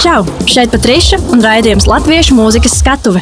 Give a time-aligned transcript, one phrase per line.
[0.00, 0.22] Čau!
[0.48, 3.20] Šeit Patriša un raidījums Latviešu mūzikas skatuve.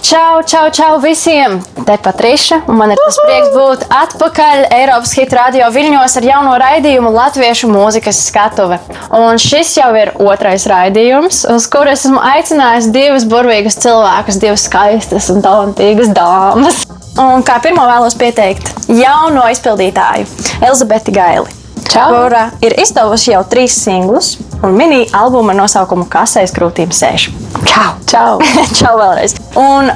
[0.00, 1.58] Čau, čau, čau visiem!
[1.84, 6.54] Te Patriša, un man ir tas prieks būt atpakaļ Eiropas Hit radio viļņos ar jauno
[6.62, 8.78] raidījumu Latviešu mūzikas skatuve.
[9.18, 15.28] Un šis jau ir otrais raidījums, uz kuru esmu aicinājis divas burvīgas cilvēkus, divas skaistas
[15.34, 16.86] un talantīgas dāmas.
[17.20, 20.24] Un kā pirmo vēlos pieteikt jauno izpildītāju
[20.62, 21.52] Elizabeti Gaili.
[21.92, 22.08] Čau.
[22.16, 27.28] Kura ir izdevusi jau trīs singlus un mini albumu ar nosaukumu Kasēs krūtīm sēž.
[27.66, 27.88] Čau!
[28.08, 28.38] Čau.
[28.78, 29.34] Čau vēlreiz!
[29.58, 29.90] Un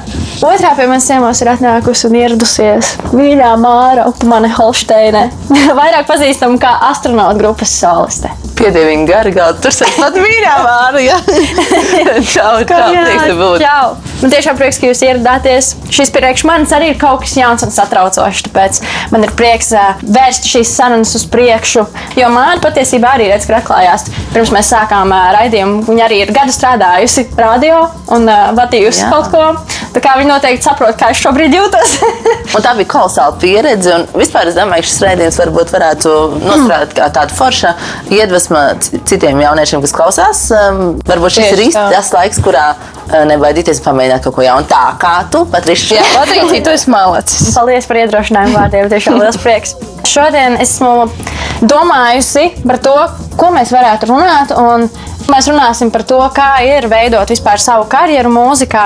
[0.45, 5.27] otrā pie manis ciemos ir atnākusi un ieradusies mīļā Māra Upmane Holsteine,
[5.79, 8.33] vairāk pazīstama kā astronauta grupas soliste.
[8.57, 9.61] Piedieviņa gara galda.
[9.61, 11.01] Tur sēž pat mīļā vārda.
[11.05, 11.17] Ja?
[12.33, 12.87] čau, čau.
[13.37, 13.61] Būt.
[13.61, 13.97] Čau!
[14.17, 15.69] Man tiešām prieks, ka jūs ieradāties.
[15.93, 18.47] Šis priekš manis arī ir kaut kas jauns un satraucošs.
[18.47, 18.79] Tāpēc
[19.13, 21.85] man ir prieks uh, vērst šīs sarunas uz priekšu.
[22.17, 25.83] Jo man patiesībā arī redz, ka atklājās pirms mēs sākām uh, raidījumu.
[25.87, 27.83] Viņa arī ir gadu strādājusi radio
[28.15, 29.11] un uh, vadījusi Jā.
[29.13, 29.43] kaut ko.
[29.95, 31.95] Tā kā viņi noteikti saprot, kā es šobrīd jūtos.
[32.57, 33.93] Un tā bija kolosāla pieredze.
[33.93, 37.73] Un vispār es domāju, ka šis raidījums varbūt varētu nostrādāt kā tāda forša
[38.13, 40.43] iedvesma citiem jauniešiem, kas klausās.
[40.53, 42.67] Um, varbūt šis Tieši ir īsti tas laiks, kurā
[43.07, 44.67] nebaidīties pamēģināt kaut ko jaunu.
[44.69, 45.95] Tā kā tu, Patriša.
[45.97, 47.51] Jā, Patricija, tu esi malacis.
[47.57, 48.91] Paldies par iedrošinājumu vārdiem.
[48.91, 49.77] Tiešām liels prieks.
[50.07, 51.07] Šodien esmu
[51.63, 52.95] domājusi par to,
[53.37, 54.55] ko mēs varētu runāt.
[54.57, 54.89] un
[55.27, 58.85] Mēs runāsim par to, kā ir veidot vispār savu karjeru mūzikā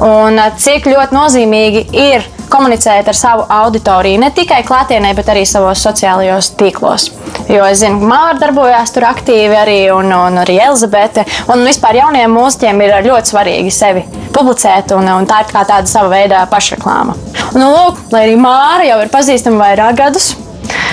[0.00, 4.20] un eh, cik ļoti nozīmīgi ir komunicēt ar savu auditoriju.
[4.22, 7.10] Ne tikai klātienē, bet arī savos sociālajos tīklos.
[7.50, 11.26] Jo es zinu, ka Mārta darbojās tur aktīvi arī, un, un arī Elizabete.
[11.52, 15.90] Un vispār jauniem mūziķiem ir ļoti svarīgi sevi publicēt, un, un tā ir kā tāda
[15.90, 17.18] sava veida pašreklāma.
[17.58, 20.32] Nu, lūk, lai arī Māra jau ir pazīstama vairāk gadus.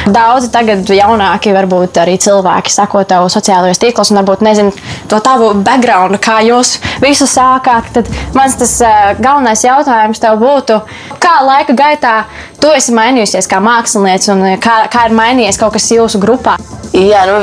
[0.01, 4.71] Daudzi tagad jaunāki, varbūt arī cilvēki, sako tev sociālajos tīklos, un varbūt nezinu
[5.11, 7.91] to tavu background, kā jūs visu sākāt.
[7.93, 10.79] Tad mans tas uh, galvenais jautājums tev būtu,
[11.21, 12.15] kā laika gaitā
[12.61, 16.57] tu esi mainījusies kā mākslinieca, un eh, kā, kā ir mainījies kaut kas jūsu grupā?
[16.91, 17.37] Jā, nu,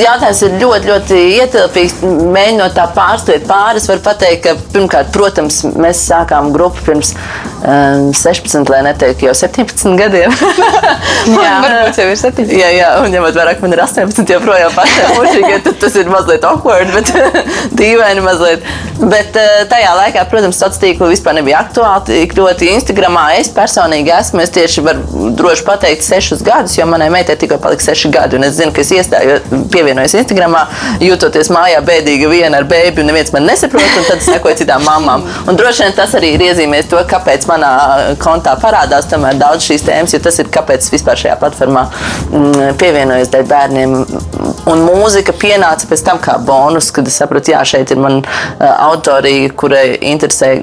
[0.00, 2.00] jautājums ir ļoti, ļoti ietilpīgs.
[2.02, 7.12] Mēģinot tā pārstāvēt pāris, var pateikt, ka pirmkārt, protams, mēs sākām grupu pirms
[7.62, 10.34] um, 16, lai neteiktu jau 17 gadiem.
[11.36, 12.50] Jā, varbūt jau ir 7.
[12.50, 16.90] Jā, jā, un ņemot vērā, ka man ir 18, joprojām pašai tas ir mazliet awkward,
[16.94, 17.12] bet
[17.78, 18.66] dīvaini mazliet.
[19.00, 22.04] Bet eh, tajā laikā, protams, sociālā tīkla vispār nebija aktuāli.
[22.10, 27.10] Tik ļoti Instagramā es personīgi esmu, es tieši varu droši pateikt, sešus gadus, jo manai
[27.12, 28.40] meitai tikko palika seši gadi.
[28.46, 29.38] Es zinu, ka es iestāju,
[29.72, 30.64] pievienojos Instagramā,
[31.02, 35.26] jūtoties mājā bēdīga viena ar bērnu, un neviens man nesaprot, un tad sekoju citām mamām.
[35.48, 37.70] Un droši vien tas arī ir iezīmējis to, kāpēc manā
[38.22, 41.86] kontā parādās daudz šīs tēmas, jo tas ir kāpēc es vispār šajā platformā
[42.30, 43.96] mm, pievienojos dēļ bērniem.
[44.70, 48.66] Un mūzika pienāca pēc tam kā bonus, kad es sapratu, jā, šeit ir man uh,
[48.90, 50.56] autorija, kurai interesē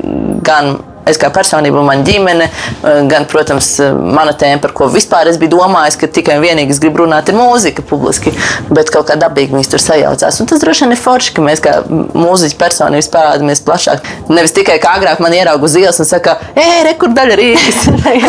[0.46, 0.78] gan
[1.12, 5.40] es kā personība, mana ģimene, uh, gan, protams, uh, mana tēma, par ko vispār es
[5.42, 8.34] biju domājis, ka tikai un vienīgi es gribu runāt, ir mūzika publiski,
[8.70, 10.42] bet kaut kā dabīgi viņas tur sajaucās.
[10.42, 14.06] Un tas droši vien ir forši, ka mēs kā mūziķi personības parādāmies plašāk.
[14.32, 17.82] Nevis tikai kā agrāk man ierauga uz ielas un saka, ej, rekur daļa Rīgas.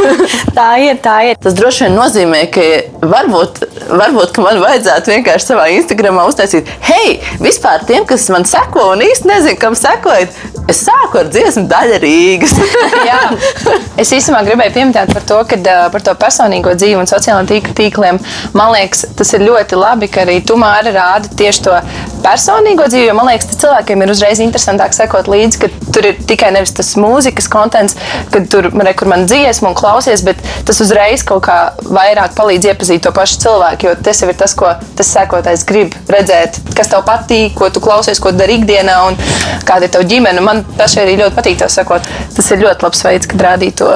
[0.59, 1.41] tā ir, tā ir.
[1.43, 2.67] Tas droši vien nozīmē, ka
[3.03, 8.91] varbūt, varbūt ka man vajadzētu vienkārši savā Instagramā uztaisīt, hei, vispār tiem, kas man seko
[8.95, 10.35] un īsti nezinu, kam sekojat,
[10.71, 12.57] es sāku ar dziesmu daļa Rīgas.
[13.09, 13.21] Jā.
[13.99, 15.59] Es īstenībā gribēju pieminēt par to, ka
[15.93, 18.21] par to personīgo dzīvi un sociālajiem tīk- tīkliem.
[18.57, 21.77] Man liekas, tas ir ļoti labi, ka arī tu māri rādi tieši to
[22.25, 23.15] personīgo dzīvi.
[23.17, 26.93] Man liekas, ka cilvēkiem ir uzreiz interesantāk sekot līdzi, ka tur ir tikai nevis tas
[27.01, 27.97] mūzikas kontents,
[28.33, 31.59] kad tur re, kur man dziesmu un klausies, bet tas uzreiz kaut kā
[31.89, 33.89] vairāk palīdz iepazīt to pašu cilvēku.
[33.89, 37.83] Jo tas jau ir tas, ko tas sekotājs grib redzēt, kas tev patīk, ko tu
[37.85, 39.19] klausies, ko dari ikdienā un
[39.69, 40.43] kāda ir tava ģimene.
[40.45, 42.07] Man pašai arī ļoti patīk to sekot.
[42.37, 43.89] Tas ir ļoti labs veids, kā rādīt to,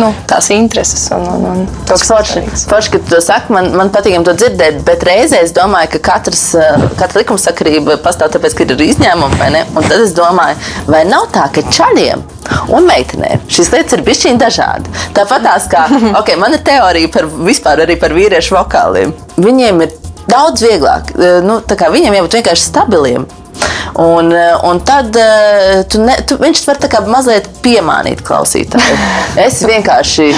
[0.00, 3.90] nu, tās intereses un, un, un ir Forši, forši, ka tu to saki, man, man
[3.94, 8.66] patīk to dzirdēt, bet reizē es domāju, ka katrs, eh, katra likumsakarība pastāv tāpēc, ka
[8.66, 9.64] ir izņēmumi, vai ne?
[9.74, 10.58] Un tad es domāju,
[10.90, 12.24] vai nav tā, ka čaļiem
[12.76, 14.92] un meitenēm šīs lietas ir bijušķīgi dažādi.
[15.16, 15.86] Tāpat tās kā,
[16.20, 19.14] ok, man ir teorija par vispār arī par vīriešu vokāliem.
[19.40, 19.96] Viņiem ir
[20.30, 23.26] daudz vieglāk, eh, nu, tā kā viņiem jābūt vienkārši stabiliem.
[23.96, 28.96] Un, eh, un tad eh, tu ne, tu, viņš var tā kā mazliet piemānīt klausītāju.
[29.46, 30.30] Es vienkārši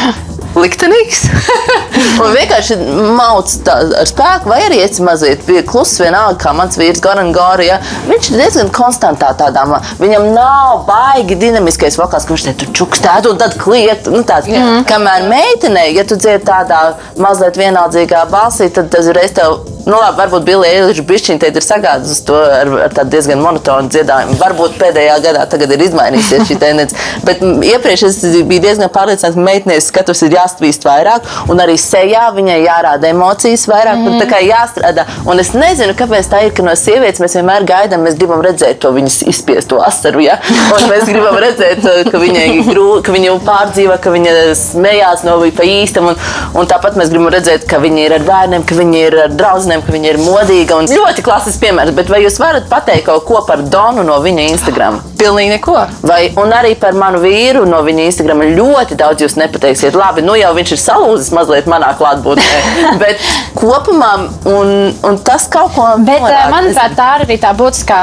[0.59, 1.25] liktenīgs
[2.23, 2.77] un vienkārši
[3.19, 7.69] mauc tā ar spēku, vai arī es mazliet kluss, vienalga, kā mans vīrs Goran Gori.
[7.69, 7.81] Ja?
[8.07, 9.65] Viņš ir diezgan konstantā tādā,
[9.99, 14.07] viņam nav baigi dinamiskais vokāls, viņš te tur čukstētu un tad kliet.
[14.13, 14.51] Nu, tāds,
[14.89, 20.19] kamēr meitenei, ja tu dziedi tādā mazliet vienaldzīgā balsī, tad tas reiz tev nu, labi,
[20.21, 24.37] varbūt Billy Eilish bišķiņ te ir sagādus to ar, ar tādu diezgan monotonu dziedājumu.
[24.41, 26.97] Varbūt pēdējā gadā tagad ir izmainījusies šī tendence.
[27.27, 28.19] Bet iepriekš es
[28.49, 33.65] biju diezgan pārliecināts, ka meitenes skatus ir jāstvīst vairāk, un arī sejā viņai jārāda emocijas
[33.71, 34.11] vairāk, mm.
[34.13, 35.07] un tā kā jāstrādā.
[35.29, 38.83] Un es nezinu, kāpēc tā ir, ka no sievietes mēs vienmēr gaidām, mēs gribam redzēt
[38.85, 40.39] to viņas izspiesto asaru, ja?
[40.77, 45.57] un mēs gribam redzēt, ka viņai grūti, ka viņa pārdzīvo, ka viņa smējās no viņa
[45.59, 46.21] pa īstam, un,
[46.59, 49.78] un tāpat mēs gribam redzēt, ka viņa ir ar bērniem, ka viņa ir ar draugiem,
[49.85, 50.79] ka viņa ir modīga.
[50.79, 54.49] Un ļoti klasisks piemērs, bet vai jūs varat pateikt kaut ko par Donu no viņa
[54.53, 55.01] Instagram?
[55.19, 55.77] Pilnīgi neko.
[56.07, 59.97] Vai, un arī par manu vīru no viņa Instagram ļoti daudz jūs nepateiksiet.
[59.99, 62.61] Labi, nu jau viņš ir salūzis mazliet manā klātbūtnē,
[63.03, 63.23] bet
[63.59, 64.13] kopumā
[64.49, 64.73] un,
[65.07, 65.89] un tas kaut ko.
[65.99, 66.51] Bet, norāda.
[66.53, 68.01] manuprāt, tā arī tā būtiskā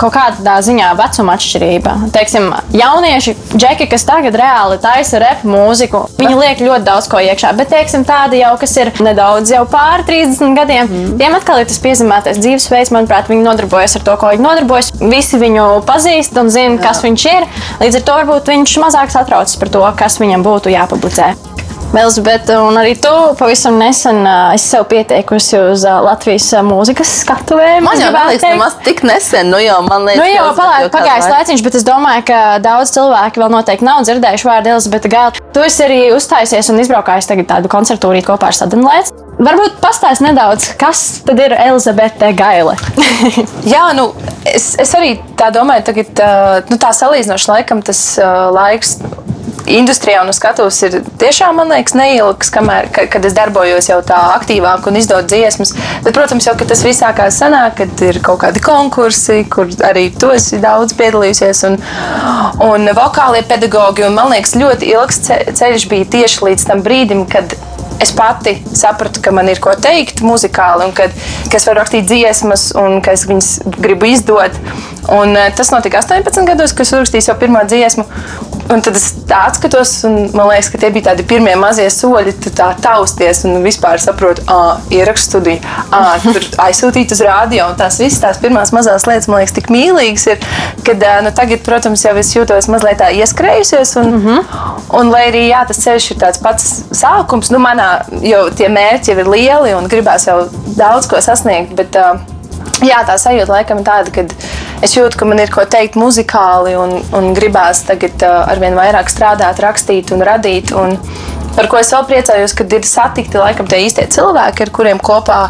[0.00, 1.94] kaut kādā ziņā vecuma atšķirība.
[2.14, 7.54] Teiksim, jaunieši, džeki, kas tagad reāli taisa rep mūziku, viņi liek ļoti daudz ko iekšā.
[7.58, 11.07] Bet, teiksim, tādi jau, kas ir nedaudz jau pāri 30 gadiem, mm.
[11.16, 12.92] Tiem atkal ir tas piezīmētais dzīvesveids.
[12.94, 14.92] Manuprāt, viņi nodarbojas ar to, ko viņi nodarbojas.
[15.00, 17.48] Visi viņu pazīst un zina, kas viņš ir.
[17.82, 21.32] Līdz ar to varbūt viņš mazāk satraucas par to, kas viņam būtu jāpublicē.
[21.96, 27.10] Elizabete, un arī tu pavisam nesen uh, esi sev pieteikusi uz uh, Latvijas uh, mūzikas
[27.24, 27.80] skatuvēm.
[27.86, 30.92] Man jau liekas, nemaz tik nesen, nu jau man liekas, Nu, jau jau palā- kādu
[30.94, 35.40] pagājis laiciņš, bet es domāju, ka daudz cilvēku vēl noteikti nav dzirdējuši vārdu Elizabete Gaila.
[35.56, 39.14] Tu esi arī uzstājusies un izbraukājis tagad tādu koncertūrī kopā ar Sadenlaids.
[39.38, 42.76] Varbūt pastāst nedaudz, kas tad ir Elizabete Gaile?
[43.72, 44.10] Jā, nu,
[44.44, 46.22] es, es arī tā domāju, tagad,
[46.68, 48.98] nu, tā salīdzinoši laikam tas ā, laiks.
[49.76, 53.98] Industrijā un uz skatuves ir tiešām, man liekas, neilgs, kamēr, ka, kad es darbojos jau
[54.06, 55.74] tā aktīvāk un izdodu dziesmas.
[56.04, 60.30] Bet, protams, jau tas viss sākās senāk, kad ir kaut kādi konkursi, kur arī tu
[60.34, 61.78] esi daudz piedalījusies, un,
[62.64, 64.06] un vokālie pedagogi.
[64.08, 67.52] Un, man liekas, ļoti ilgs ce- ceļš bija tieši līdz tam brīdim, kad
[68.00, 71.14] es pati sapratu, ka man ir ko teikt muzikāli, un kad,
[71.50, 74.58] ka es varu rakstīt dziesmas, un ka es viņas gribu izdot.
[75.08, 78.04] Un, eh, tas notika 18 gados, kad es uzrakstīju savu pirmo dziesmu.
[78.68, 82.34] Un tad es atskatos, un man liekas, ka tie bija tādi pirmie mazie soļi.
[82.44, 85.62] Tu tā tausties un vispār saproti, ah, ierakstu studiju,
[85.96, 87.70] ah, tur aizsūtīt uz rādio.
[87.70, 90.44] Un tās visas tās pirmās mazās lietas, man liekas, tik mīlīgas ir,
[90.84, 93.96] kad eh, nu, tagad, protams, jau es jūtos mazliet tā ieskrējusies.
[94.02, 94.84] Un, mm -hmm.
[95.00, 97.87] un lai arī jā, tas ceļš ir tāds pats sākums, nu, manā
[98.24, 100.42] jau tie mērķi jau ir lieli un gribās jau
[100.78, 101.74] daudz ko sasniegt.
[101.78, 102.36] Bet, uh,
[102.84, 104.22] Jā, tā sajūta laikam ir tāda, ka
[104.86, 109.10] es jūtu, ka man ir ko teikt muzikāli, un, un gribās tagad uh, arvien vairāk
[109.10, 110.70] strādāt, rakstīt un radīt.
[110.78, 110.94] Un
[111.56, 115.40] par ko es vēl priecājos, kad ir satikti laikam tie īstie cilvēki, ar kuriem kopā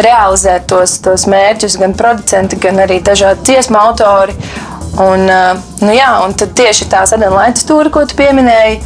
[0.00, 4.36] realizēt tos, tos mērķus, gan producenti, gan arī dažādi dziesmu autori.
[4.96, 5.52] Un, uh,
[5.84, 8.80] nu jā, un tieši tā sadarbības stūra, ko tu pieminēji,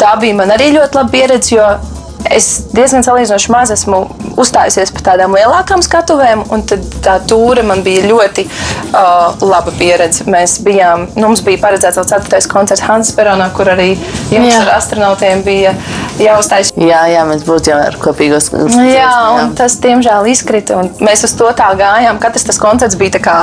[0.00, 1.56] tā bija man arī ļoti laba pieredze.
[1.58, 4.02] jo Es diezgan salīdzinoši maz esmu
[4.40, 10.26] uzstājusies par tādām lielākām skatuvēm, un tā tūre man bija ļoti uh, laba pieredze.
[10.30, 13.94] Mēs bijām, nu, mums bija paredzēts vēl ceturtais koncerts Hansa Peronā, kur arī
[14.32, 14.60] jums Jā.
[14.64, 15.74] ar astronautiem bija
[16.20, 16.74] jāuzstājas.
[16.76, 18.50] Jā, jā, mēs būtu jau ar kopīgos
[18.84, 20.80] Jā, un tas diemžēl izkrita.
[20.80, 22.20] un Mēs uz to tā gājām.
[22.22, 23.36] Katrs tas koncerts bija tā kā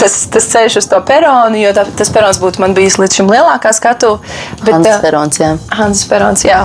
[0.00, 3.30] tas, tas ceļš uz to peronu, jo tā, tas perons būtu man bijis līdz šim
[3.32, 4.16] lielākā skatu.
[4.62, 5.50] Bet, Hans Perons, jā.
[5.74, 6.62] Hansa Perons, jā.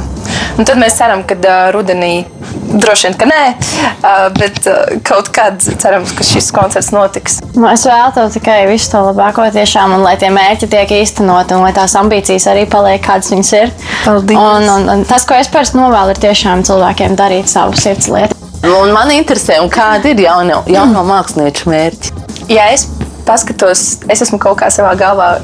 [0.59, 2.25] Un tad mēs ceram, ka uh, rudenī,
[2.73, 7.39] droši vien, ka nē, uh, bet uh, kaut kad cerams, ka šis koncerts notiks.
[7.55, 11.56] Nu, es vēlu tev tikai visu to labāko, tiešām, un lai tie mērķi tiek īstenoti,
[11.56, 13.73] un lai tās ambīcijas arī paliek, kādas viņas ir.
[14.04, 14.39] Paldies.
[14.39, 18.35] Un, un, un tas, ko es parasti novēlu, ir tiešām cilvēkiem darīt savu sirds lietu.
[18.68, 22.18] Un man interesē, un kādi ir jauno, jauno mākslinieku mērķi?
[22.51, 22.89] Ja es
[23.30, 25.36] paskatos, es esmu kaut kā savā galvā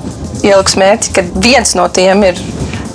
[0.41, 2.39] ielikus mērķi, ka viens no tiem ir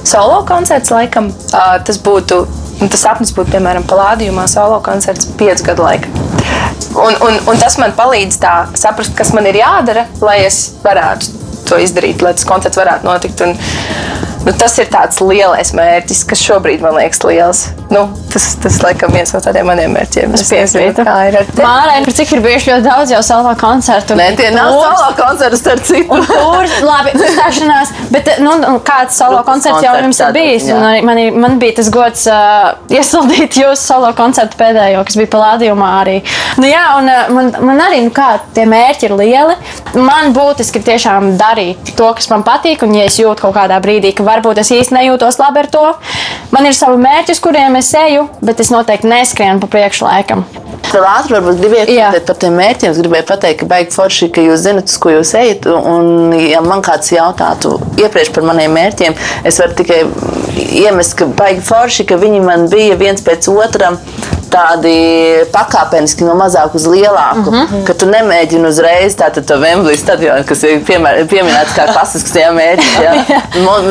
[0.07, 1.31] solo koncerts, laikam.
[1.53, 2.41] Uh, tas būtu,
[2.81, 6.11] un tas sapnis būtu, piemēram, Palādījumā solo koncerts piecu gadu laikā.
[6.91, 11.39] Un, un, un tas man palīdz tā saprast, kas man ir jādara, lai es varētu
[11.69, 13.45] to izdarīt, lai tas koncerts varētu notikt.
[13.47, 13.55] Un,
[14.47, 17.63] nu, tas ir tāds lielais mērķis, kas šobrīd man liekas liels.
[17.91, 20.35] Nu, tas, tas laikam viens no tādiem maniem mērķiem.
[20.39, 21.05] Es piekrītu.
[21.07, 21.65] kā ir ar tevi.
[21.67, 24.15] Mārai, par cik ir bijuši ļoti daudz jau solo koncertu.
[24.19, 26.21] Nē, tie nav solo koncerti starp citu.
[26.31, 30.69] Tur, labi, uzstāšanās, bet nu, nu, kāds solo koncerts jau jums ir bijis?
[31.07, 35.91] man, ir- man bija tas gods uh, iesildīt jūsu solo koncertu pēdējo, kas bija Palādījumā
[36.01, 36.17] arī.
[36.61, 39.59] Nu, jā, un uh, man, man arī, nu kā, tie mērķi ir lieli.
[39.99, 44.15] Man būtiski tiešām darīt to, kas man patīk, un ja es jūtu kaut kādā brīdī,
[44.15, 45.85] ka varbūt es īsti nejūtos labi ar to,
[46.55, 50.47] man ir savi mērķi, uz kuriem es eju, bet es noteikti neskrienu pa priekšu laikam.
[50.91, 52.09] Vēl ātri varbūt gribēju Jā.
[52.11, 52.91] pateikt par tiem mērķiem.
[52.91, 55.69] Es gribēju pateikt, ka baigi forši, ka jūs zinat, uz ko jūs ejat.
[55.71, 59.15] Un, ja man kāds jautātu iepriekš par maniem mērķiem,
[59.47, 60.01] es varu tikai
[60.81, 63.93] iemest, ka baigi forši, ka viņi man bija viens pēc otra
[64.53, 64.95] tādi
[65.55, 67.51] pakāpeniski no mazāk uz lielāku.
[67.51, 67.85] Mm -hmm.
[67.87, 72.95] Ka tu nemēģini uzreiz tādu to Wembley stadionu, kas ir pieminēts kā klasisks jā, mērķis.
[73.05, 73.41] Jā.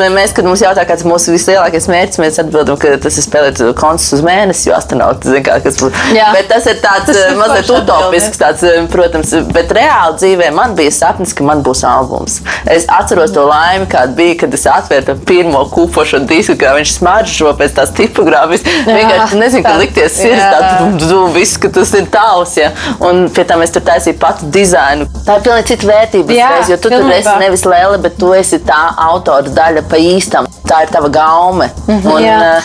[0.19, 3.61] Mēs, kad mums jautā, kāds ir mūsu vislielākais mērķis, mēs atbildam, ka tas ir spēlēt
[3.77, 5.93] koncertus uz mēnesi, jo astronauti zina, kā, kas būs.
[6.33, 11.33] Bet tas ir tāds tas mazliet utopisks, tāds, protams, bet reāli dzīvē man bija sapnis,
[11.33, 12.39] ka man būs albums.
[12.65, 16.95] Es atceros to laimi, kāda bija, kad es atvēru to pirmo kupošo disku, kā viņš
[16.97, 18.65] smaržo pēc tās tipogrāfijas.
[18.87, 22.55] Vienkārši nezinu, kā likties sirds, tā viss, ka tas ir tavs.
[22.59, 22.71] Ja?
[23.05, 25.07] Un pie tam es tur taisīju patu dizainu.
[25.25, 26.37] Tā ir pilnīgi cita vērtība.
[26.37, 27.07] Jā, reiz, jo tu pilnībā.
[27.07, 30.49] tur esi nevis lēle, bet tu esi tā autora daļa pa īstam.
[30.69, 31.69] Tā ir tava gaume.
[31.87, 32.61] Mm -hmm, un, jā.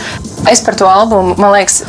[0.50, 1.82] Es par to albumu, man liekas,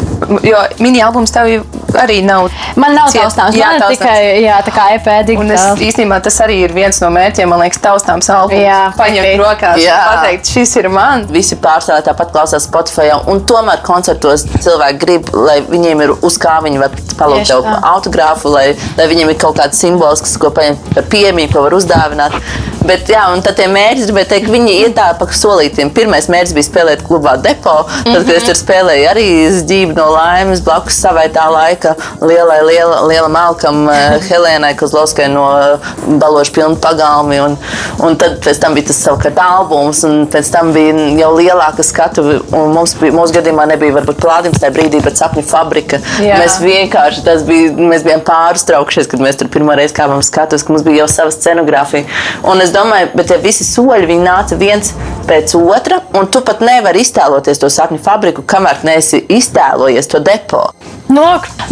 [0.44, 1.66] jo mini albums tev
[2.02, 2.50] arī nav.
[2.80, 4.02] Man nav taustāms, jā, man taustāms.
[4.02, 5.46] tikai jā, tā kā EP digitāli.
[5.46, 8.62] Un es, īstenībā tas arī ir viens no mērķiem, man liekas, taustāms albums.
[8.66, 9.98] Jā, paņemt rokās jā.
[10.12, 11.25] pateikt, šis ir man.
[11.32, 16.58] Visi pārstāvji tāpat klausās Spotify, un tomēr koncertos cilvēki grib, lai viņiem ir uz kā
[16.66, 18.68] viņi var palūgt tev autogrāfu, lai,
[19.00, 22.40] lai viņiem ir kaut kāds simbols, kas, ko paņemt par piemību, ko var uzdāvināt.
[22.86, 25.90] Bet, jā, un tad tie mērķi, gribēju teikt, viņi iet tā pa solītiem.
[25.96, 27.74] Pirmais mērķis bija spēlēt klubā depo,
[28.06, 31.85] tad, kad es tur spēlēju arī zīmi no laimes blakus savai tā laika
[32.22, 35.89] lielai, liela, liela Malkam, eh, Helēnai Kozlovskai no eh,
[36.22, 37.39] Balošu pilnu pagalmi.
[37.44, 37.58] Un,
[38.06, 42.25] un tad pēc tam bija tas savukārt albums, un pēc tam bija jau lielāka skatu.
[42.51, 46.01] Mums bija, mūsu gadījumā nebija varbūt plādījums tajā brīdī, bet sapņu fabrika.
[46.24, 46.39] Jā.
[46.42, 50.74] Mēs vienkārši, tas bija, mēs bijām pārstraukšies, kad mēs tur pirmo reizi kāpām skatus, ka
[50.74, 52.08] mums bija jau sava scenogrāfija.
[52.48, 54.94] Un es domāju, bet tie visi soļi, viņi nāca viens
[55.25, 60.68] pēc otra, un tu pat nevari iztēloties to sapņu fabriku, kamēr neesi iztēlojies to depo.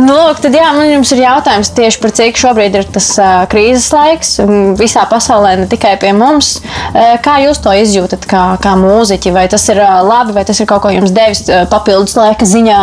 [0.03, 3.43] Nu, nu, tad jā, man jums ir jautājums tieši par cik šobrīd ir tas uh,
[3.51, 4.33] krīzes laiks
[4.79, 6.57] visā pasaulē, ne tikai pie mums.
[6.91, 9.31] Uh, kā jūs to izjūtat kā, kā mūziķi?
[9.36, 12.48] Vai tas ir uh, labi, vai tas ir kaut ko jums devis uh, papildus laika
[12.48, 12.81] ziņā?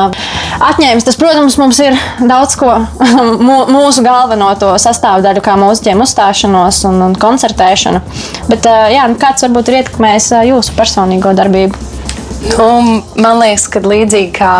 [0.70, 2.72] Atņēmis tas, protams, mums ir daudz ko
[3.76, 8.04] mūsu galveno to sastāvdaļu, kā mūziķiem uzstāšanos un, un koncertēšanu.
[8.48, 11.88] Bet uh, jā, nu, kāds varbūt ir ietekmējis uh, jūsu personīgo darbību?
[12.40, 14.54] Nu, man liekas, ka līdzīgi kā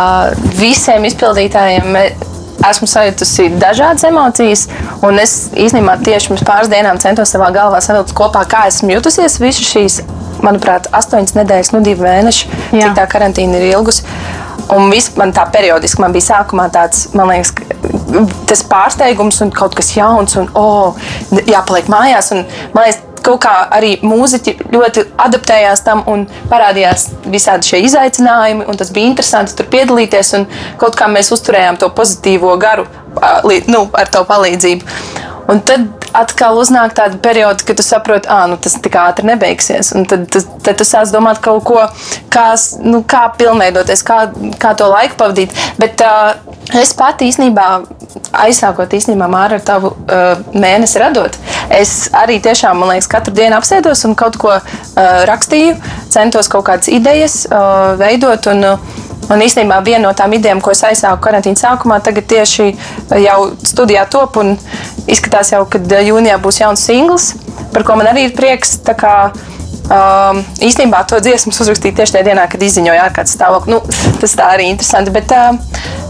[0.58, 1.96] visiem izpildītājiem,
[2.68, 4.66] esmu sajutusi dažādas emocijas.
[5.06, 9.40] Un es īstenībā tieši pirms pāris dienām centos savā galvā savilkt kopā, kā esmu jutusies
[9.42, 10.00] visu šīs,
[10.44, 12.84] manuprāt, astoņas nedēļas, nu divi mēneši, Jā.
[12.84, 14.06] cik tā karantīna ir ilgusi.
[14.70, 17.50] Un viss man tā periodiski man bija sākumā tāds, man liekas,
[18.46, 20.98] tas pārsteigums un kaut kas jauns, un oh,
[21.50, 22.30] jāpaliek mājās.
[22.36, 22.44] Un,
[22.76, 28.68] man liekas, kaut kā arī mūziķi ļoti adaptējās tam un parādījās visādi šie izaicinājumi.
[28.80, 30.46] Tas bija interesanti tur piedalīties un
[30.80, 32.86] kaut kā mēs uzturējām to pozitīvo garu
[33.70, 35.28] nu, ar to palīdzību.
[35.50, 39.92] Un tad atkal uznāk tāda perioda, kad tu saproti, ka nu, tas tik ātri nebeigsies.
[39.98, 41.80] Un tad, tad, tad tu sāc domāt kaut ko,
[42.32, 42.46] kā,
[42.84, 44.20] nu, kā pilnveidoties, kā,
[44.62, 45.54] kā to laiku pavadīt.
[45.80, 46.38] Bet uh,
[46.80, 47.68] es pati īstenībā,
[48.44, 51.38] aizsākot īstenībā māru ar tavu uh, mēnesi radot,
[51.74, 54.64] es arī tiešām, man liekas, katru dienu apsēdos un kaut ko uh,
[55.30, 55.78] rakstīju,
[56.14, 58.50] centos kaut kādas idejas uh, veidot.
[58.54, 62.72] Un, uh, Un īstenībā viena no tām idejām, ko es aizsāku karantīnas sākumā, tagad tieši
[63.22, 64.56] jau studijā top un
[65.10, 67.32] izskatās jau, ka jūnijā būs jauns singls,
[67.74, 68.78] par ko man arī ir prieks.
[69.90, 73.72] Um, īstenībā to dziesmu uzrakstīju tieši tajā dienā, kad izziņoja ārkārtas stāvokli.
[73.74, 73.80] Nu,
[74.22, 75.10] tas tā arī interesanti.
[75.10, 75.56] Bet, uh,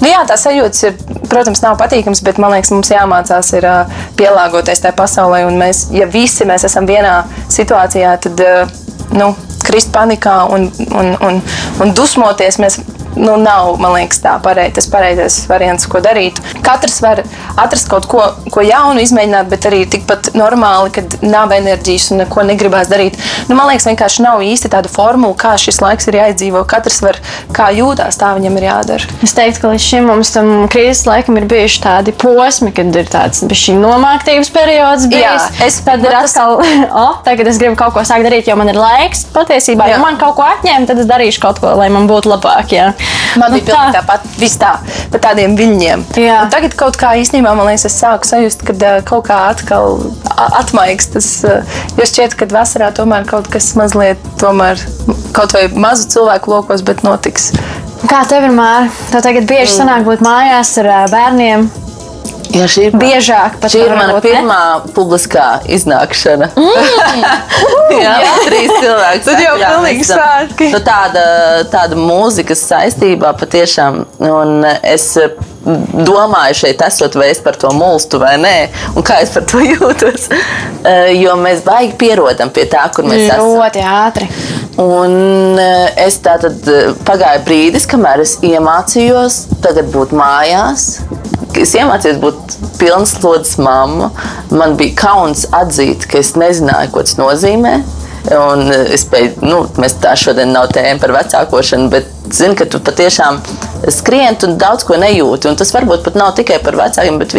[0.03, 0.99] nu, jā, tā sajūta ir,
[1.33, 5.47] protams, nav patīkams, bet man liekas, mums jāmācās ir, uh, pielāgoties tajā pasaulē.
[5.49, 8.77] Un mēs, ja visi mēs esam vienā situācijā, tad uh,
[9.17, 9.33] nu,
[9.65, 11.41] krist panikā un, un, un,
[11.81, 12.61] un dusmoties.
[12.61, 12.83] Mēs
[13.21, 16.41] nu, nav, man liekas, tā pareiz, tas pareizais variants, ko darīt.
[16.65, 17.23] Katrs var
[17.61, 18.23] atrast kaut ko,
[18.53, 23.19] ko jaunu, izmēģināt, bet arī tikpat normāli, kad nav enerģijas un neko negribās darīt.
[23.49, 26.65] Nu, man liekas, vienkārši nav īsti tāda formula, kā šis laiks ir jāizdzīvo.
[26.71, 27.21] Katrs var
[27.57, 29.19] kā jūtās, tā viņam ir jādara.
[29.27, 33.11] Es teiktu, ka līdz šim mums tam krīzes laikam ir bijuši tādi posmi, kad ir
[33.11, 35.09] tāds šī nomāktības periods.
[35.11, 36.61] Bijis, Jā, es tad ir atkal,
[37.03, 39.91] oh, tagad es gribu kaut ko sākt darīt, jo man ir laiks patiesībā.
[39.91, 42.75] Ja man kaut ko atņemt, tad es darīšu kaut ko, lai man būtu labāk.
[42.75, 42.91] Jā.
[43.39, 43.83] Man nu, bija tā.
[44.01, 44.73] tāpat, viss tā,
[45.13, 46.07] pa tādiem viļņiem.
[46.51, 50.01] Tagad kaut kā īstenībā man liekas, es sāku sajust, ka uh, kaut kā atkal
[50.61, 54.83] atmaigs tas, uh, jo šķiet, ka vasarā tomēr kaut kas mazliet, tomēr
[55.37, 57.53] kaut vai mazu cilvēku lokos, bet notiks.
[58.11, 58.89] Kā tev māra?
[59.13, 59.77] Tev tagad bieži mm.
[59.77, 61.69] sanāk būt mājās ar bērniem.
[62.51, 63.59] Jā, šī ir biežāk.
[63.71, 64.93] Šī ir mana pirmā ne?
[64.97, 66.51] publiskā iznākšana.
[66.59, 66.89] Mm.
[68.05, 68.33] jā, jā.
[68.49, 69.23] trīs cilvēki.
[69.29, 70.71] Tad jau pilnīgi svētki.
[70.75, 71.25] Nu, tāda,
[71.73, 74.03] tāda mūzikas saistībā patiešām.
[74.31, 75.13] Un es
[75.65, 78.55] domāju šeit, esot vai es par to mulstu vai nē,
[78.97, 80.29] un kā es par to jūtos.
[80.31, 83.53] Eh, jo mēs baigi pierodam pie tā, kur mēs esam.
[83.59, 84.31] Ļoti ātri.
[84.81, 90.91] Un eh, es tātad eh, pagāju brīdis, kamēr es iemācījos tagad būt mājās.
[91.61, 94.13] Es iemācījos būt pilns slodzes mamma.
[94.55, 97.81] Man bija kauns atzīt, ka es nezināju, ko tas nozīmē.
[98.29, 102.79] Un es spēju, nu, mēs tā šodien nav tēma par vecākošanu, bet zinu, ka tu
[102.85, 103.41] patiešām
[103.91, 105.49] skrien un daudz ko nejūti.
[105.51, 107.35] Un tas varbūt pat nav tikai par vecākiem, bet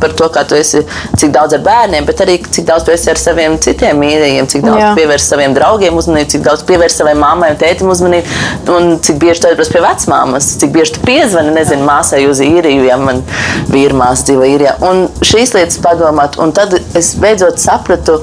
[0.00, 0.82] par to, kā tu esi,
[1.16, 4.66] cik daudz ar bērniem, bet arī cik daudz tu esi ar saviem citiem mīļajiem, cik
[4.66, 8.38] daudz pievērsi saviem draugiem uzmanību, cik daudz pievērsi savai mammai un tētim uzmanību,
[8.76, 12.84] un cik bieži tu aizbrauc pie vecmāmas, cik bieži tu piezvani, nezinu, māsai uz īriju,
[12.86, 13.24] ja man
[13.72, 14.76] vīrmās dzīvo īrijā.
[14.86, 18.20] Un šīs lietas padomāt, un tad es beidzot sapratu,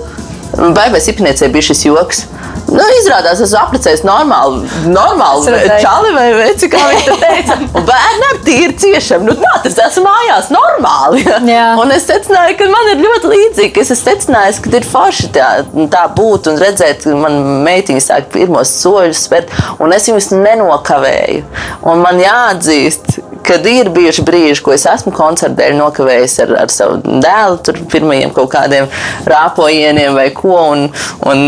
[0.53, 2.25] Vai vai sipniecei bija šis joks?
[2.73, 7.57] Nu, izrādās, es esmu apprecējis normāli, normāli čali vai veci, kā viņi teica.
[7.77, 9.25] Un bērni ar tīri ciešam.
[9.27, 11.25] Nu, nā, tas esmu mājās normāli.
[11.49, 11.67] Jā.
[11.81, 13.83] Un es secināju, ka man ir ļoti līdzīgi.
[13.83, 15.49] Es esmu secinājis, ka ir forši tā,
[15.93, 21.45] tā būt un redzēt, ka man meitiņa sāk pirmos soļus spērt, un es viņus nenokavēju.
[21.91, 26.73] Un man jāatzīst, kad ir bijuši brīži, ko es esmu koncerta dēļ nokavējis ar, ar
[26.73, 28.89] savu dēlu, tur pirmajiem kaut kādiem
[29.29, 30.55] rāpojieniem vai ko.
[30.73, 30.87] Un,
[31.27, 31.43] un,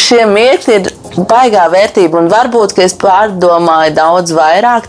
[0.00, 4.88] šie mirkļi ir baigā vērtība, un varbūt es pārdomāju daudz vairāk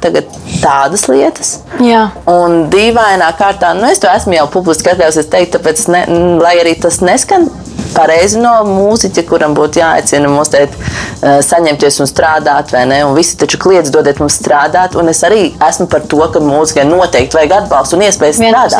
[0.62, 1.58] tādas lietas.
[1.82, 2.10] Jā.
[2.30, 6.06] Un dīvainā kārtā, nu, es to esmu jau publiski atļauts, es teiktu, tāpēc, ne,
[6.42, 7.50] lai arī tas neskan.
[7.92, 13.02] Pareizi no mūziķa, kuram būtu jāaicina mums teikt, eh, saņemties un strādāt, vai ne?
[13.04, 14.96] Un visi taču kliedz, dodiet mums strādāt.
[14.96, 18.80] Un es arī esmu par to, ka mūzikai noteikti vajag atbalstu un iespējas strādāt.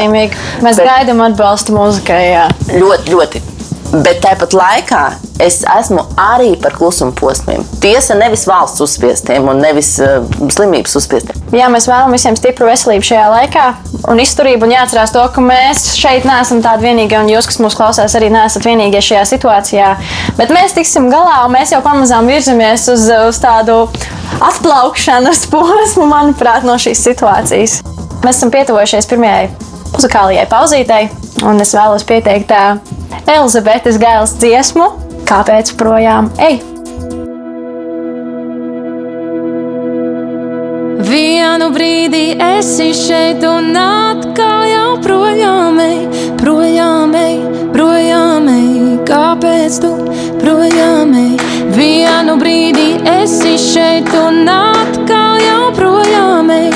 [0.64, 2.22] Mēs Bet, gaidām atbalstu mūzikai.
[2.32, 2.48] Jā.
[2.72, 3.44] Ļoti, ļoti.
[3.92, 5.02] Bet tāpat laikā
[5.44, 7.66] es esmu arī par klusuma posmiem.
[7.84, 10.22] Tiesa nevis valsts uzspiestiem un nevis uh,
[10.54, 11.42] slimības uzspiestiem.
[11.52, 13.66] Jā, mēs vēlamies visiem stipru veselību šajā laikā
[14.14, 14.64] un izturību.
[14.64, 18.30] Un jāatcerās to, ka mēs šeit neesam tādi vienīgie, un jūs, kas mūs klausās, arī
[18.32, 19.90] neesat vienīgie šajā situācijā.
[20.40, 23.82] Bet mēs tiksim galā, un mēs jau pamazām virzamies uz, uz tādu
[24.40, 27.82] atplaukšanas posmu, manuprāt, no šīs situācijas.
[28.22, 29.52] Mēs esam pietuvojušies pirmajai
[29.92, 31.04] muzikālajai pauzītei,
[31.44, 32.64] un es vēlos pieteikt tā
[33.26, 34.92] Elizabetes Gailes dziesmu
[35.30, 36.62] Kāpēc projām ej?
[41.12, 45.98] Vienu brīdi esi šeit un atkal jau projām ej,
[46.40, 47.36] projām ej,
[47.74, 48.70] projām ej.
[49.10, 49.92] Kāpēc tu
[50.40, 51.34] projām ej?
[51.76, 56.71] Vienu brīdi esi šeit un atkal jau projām ej,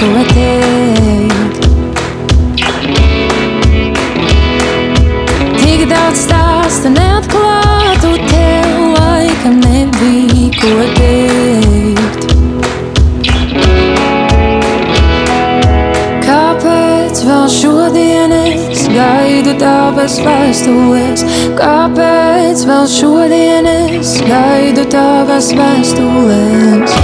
[0.00, 1.66] teikt.
[5.60, 12.26] Tik daudz stāstu neatklātu, tev laikam nebija ko teikt.
[16.24, 21.26] Kāpēc vēl šodien es gaidu tavas vēstules?
[21.60, 27.00] Kāpēc vēl šodien es gaidu tavas vēstules?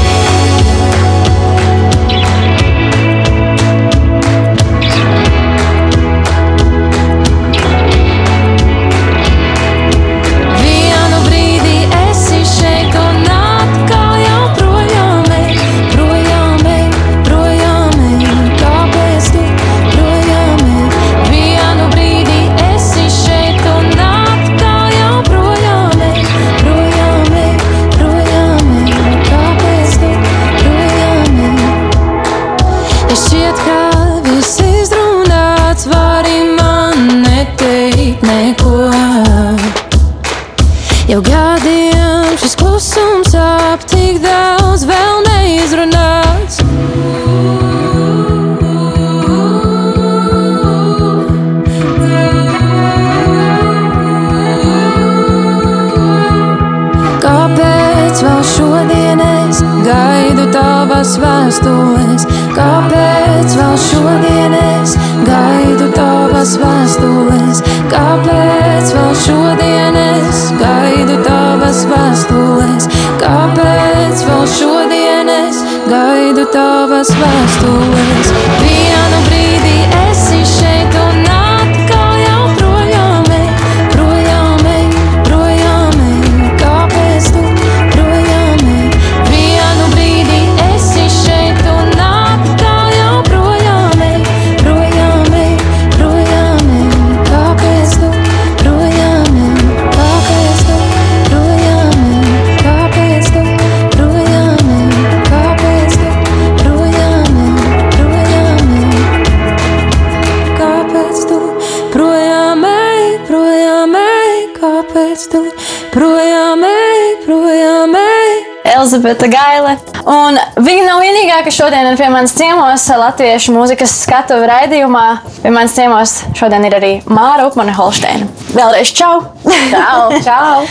[119.07, 119.77] Elizabete Gaile.
[120.07, 125.05] Un viņa nav vienīgā, kas šodien ir pie manis ciemos Latviešu mūzikas skatu raidījumā.
[125.45, 128.27] Pie manis ciemos šodien ir arī Māra Upmane Holsteina.
[128.51, 129.21] Vēlreiz čau!
[129.47, 130.11] Čau!
[130.27, 130.66] čau.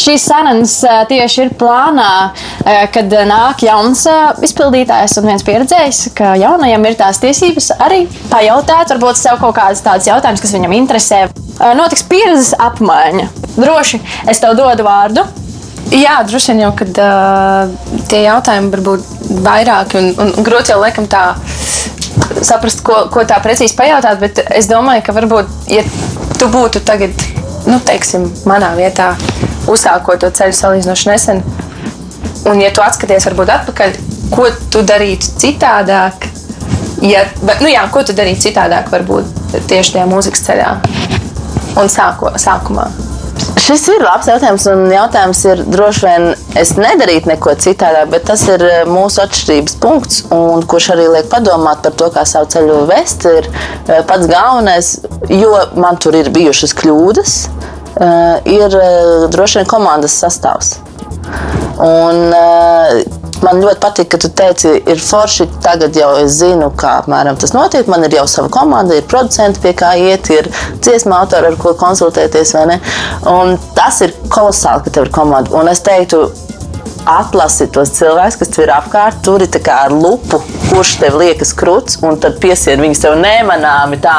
[0.00, 2.12] Šīs sarunas eh, tieši ir plānā,
[2.64, 8.02] eh, kad nāk jauns eh, izpildītājs un viens pieredzējis, ka jaunajam ir tās tiesības arī
[8.32, 11.26] pajautāt, varbūt sev kaut kādas tādas jautājumas, kas viņam interesē.
[11.76, 13.28] Notiks pieredzes apmaiņa.
[13.56, 14.00] Droši
[14.32, 15.28] es tev dodu vārdu.
[15.90, 17.70] Jā, droši vien jau, kad uh,
[18.10, 19.08] tie jautājumi var būt
[19.42, 21.32] vairāki un, un, un grūti jau laikam tā
[22.46, 24.20] saprast, ko, ko tā precīzi pajautāt.
[24.22, 25.82] Bet es domāju, ka varbūt, ja
[26.38, 27.26] tu būtu tagad,
[27.66, 29.12] nu, teiksim, manā vietā,
[29.70, 31.42] uzsākot to ceļu salīdzinoši nesen,
[32.46, 34.00] un ja tu atskaties varbūt atpakaļ,
[34.30, 36.30] ko tu darītu citādāk,
[37.02, 37.26] ja,
[37.64, 40.74] nu jā, ko tu darītu citādāk varbūt tieši tajā mūzikas ceļā
[41.82, 43.09] un sāko, sākumā.
[43.70, 46.24] Šis ir labs jautājums, un jautājums ir droši vien,
[46.58, 51.28] es nedarītu neko citādāk, bet tas ir eh, mūsu atšķirības punkts, un kurš arī liek
[51.30, 54.90] padomāt par to, kā savu ceļu vest, ir eh, pats galvenais,
[55.30, 57.36] jo man tur ir bijušas kļūdas,
[57.94, 58.74] eh, ir
[59.30, 60.74] droši vien komandas sastāvs.
[61.78, 62.34] Un,
[63.40, 65.46] Man ļoti patīk, ka tu teici, ir forši.
[65.64, 67.88] Tagad jau es zinu, kā apmēram tas notiek.
[67.88, 70.50] Man ir jau sava komanda, ir producenti, pie kā iet, ir
[70.84, 72.52] dziesmu autori, ar ko konsultēties.
[73.30, 75.54] Un tas ir kolosāli, ka tev ir komanda.
[75.56, 76.26] Un es teiktu,
[77.08, 81.98] atlasi tos cilvēkus, kas tev ir apkārt, tur ir ar lupu, kurš tev liekas krūts,
[82.06, 84.16] un tad piesien viņus tev nemanāmi tā,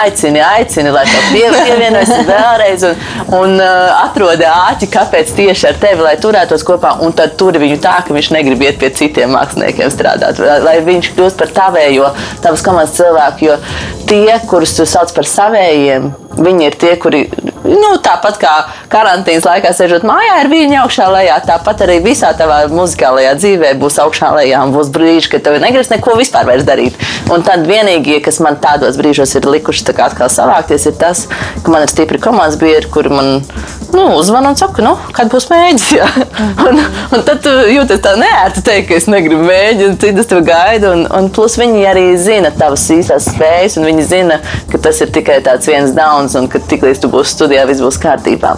[0.00, 3.04] aicini, aicini, lai tev pie, pievienojas vēlreiz, un,
[3.38, 7.78] un uh, atrodi āķi, kāpēc tieši ar tevi, lai turētos kopā, un tad tur viņu
[7.82, 12.12] tā, ka viņš negrib iet pie citiem māksliniekiem strādāt, lai viņš kļūst par tavējo,
[12.44, 13.60] tavas komandas cilvēku, jo
[14.08, 17.26] tie, kurus tu sauc par savējiem, viņi ir tie, kuri
[17.64, 18.52] nu, tāpat kā
[18.92, 21.38] karantīnas laikā sēžot mājā, ir viņa augšā lejā.
[21.46, 25.90] Tāpat arī visā tavā muzikālajā dzīvē būs augšā lejā un būs brīži, kad tev negribas
[25.90, 26.94] neko vispār darīt.
[27.32, 31.26] Un tad vienīgie, kas man tādos brīžos ir likuši tā atkal savākties, ir tas,
[31.64, 33.42] ka man ir stipri komandas biedri, kuri man
[33.92, 35.90] nu, uzvan un saka, nu, kad būs mēģis.
[36.02, 36.06] Ja?
[36.64, 36.78] Un,
[37.12, 40.92] un tad jūties tā neērti teikt, ka es negribu mēģināt, citas tev gaida.
[40.96, 44.38] Un, un plus viņi arī zina tavas īstās spējas, un viņi zina,
[44.72, 48.00] ka tas ir tikai tāds viens dauns, un ka tiklīdz tu būsi studijā, viss būs
[48.02, 48.54] kārtībā.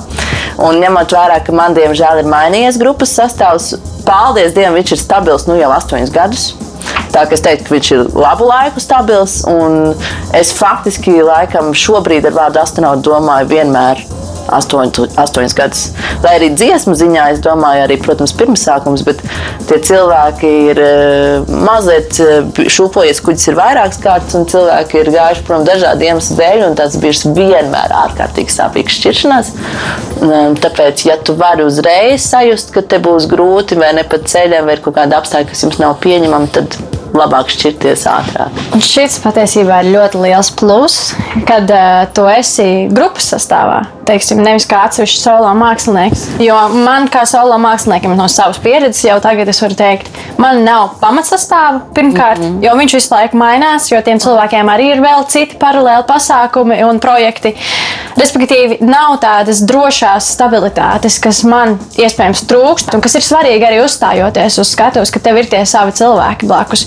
[0.62, 3.72] Un ņemot vērā, ka man diemžēl ir mainījies grupas sastāvs,
[4.06, 6.44] paldies Dievam, viņš ir stabils nu jau astoņus gadus.
[7.14, 9.40] Tā kā es teiktu, ka viņš ir labu laiku stabils,
[10.34, 14.02] es faktiski laikam šobrīd ar vārdu astronautu domāju vienmēr
[14.58, 15.84] astoņ, astoņas gadus.
[16.24, 19.22] Lai arī dziesmu ziņā, es domāju, arī, protams, pirmsākums, bet
[19.68, 25.46] tie cilvēki ir eh, mazliet eh, šūpojies, kuģis ir vairākas kārtas, un cilvēki ir gājuši
[25.48, 29.52] prom dažādu iemeslu dēļ, un tas bijis vienmēr ārkārtīgi sāpīgs šķiršanās.
[30.24, 34.68] Um, tāpēc, ja tu vari uzreiz sajust, ka te būs grūti vai ne pa ceļam,
[34.68, 36.78] vai ir kaut kāda apstākļa, kas jums nav pieņemama, tad
[37.14, 38.62] labāk šķirties ātrāk.
[38.74, 41.12] Un šis patiesībā ir ļoti liels pluss,
[41.48, 43.84] kad uh, tu esi grupas sastāvā.
[44.04, 46.24] Teiksim, nevis kā atsevišķs solo mākslinieks.
[46.42, 50.98] Jo man, kā solo māksliniekam, no savas pieredzes, jau tagad es varu teikt, man nav
[51.00, 52.64] pamatsastāva pirmkārt, mm -hmm.
[52.66, 57.00] jo viņš visu laiku mainās, jo tiem cilvēkiem arī ir vēl citi paralēli pasākumi un
[57.00, 57.54] projekti.
[58.16, 64.58] Respektīvi, nav tādas drošās stabilitātes, kas man iespējams trūkst, un kas ir svarīgi arī uzstājoties
[64.58, 66.86] uz skatuves, ka tev ir tie savi cilvēki blakus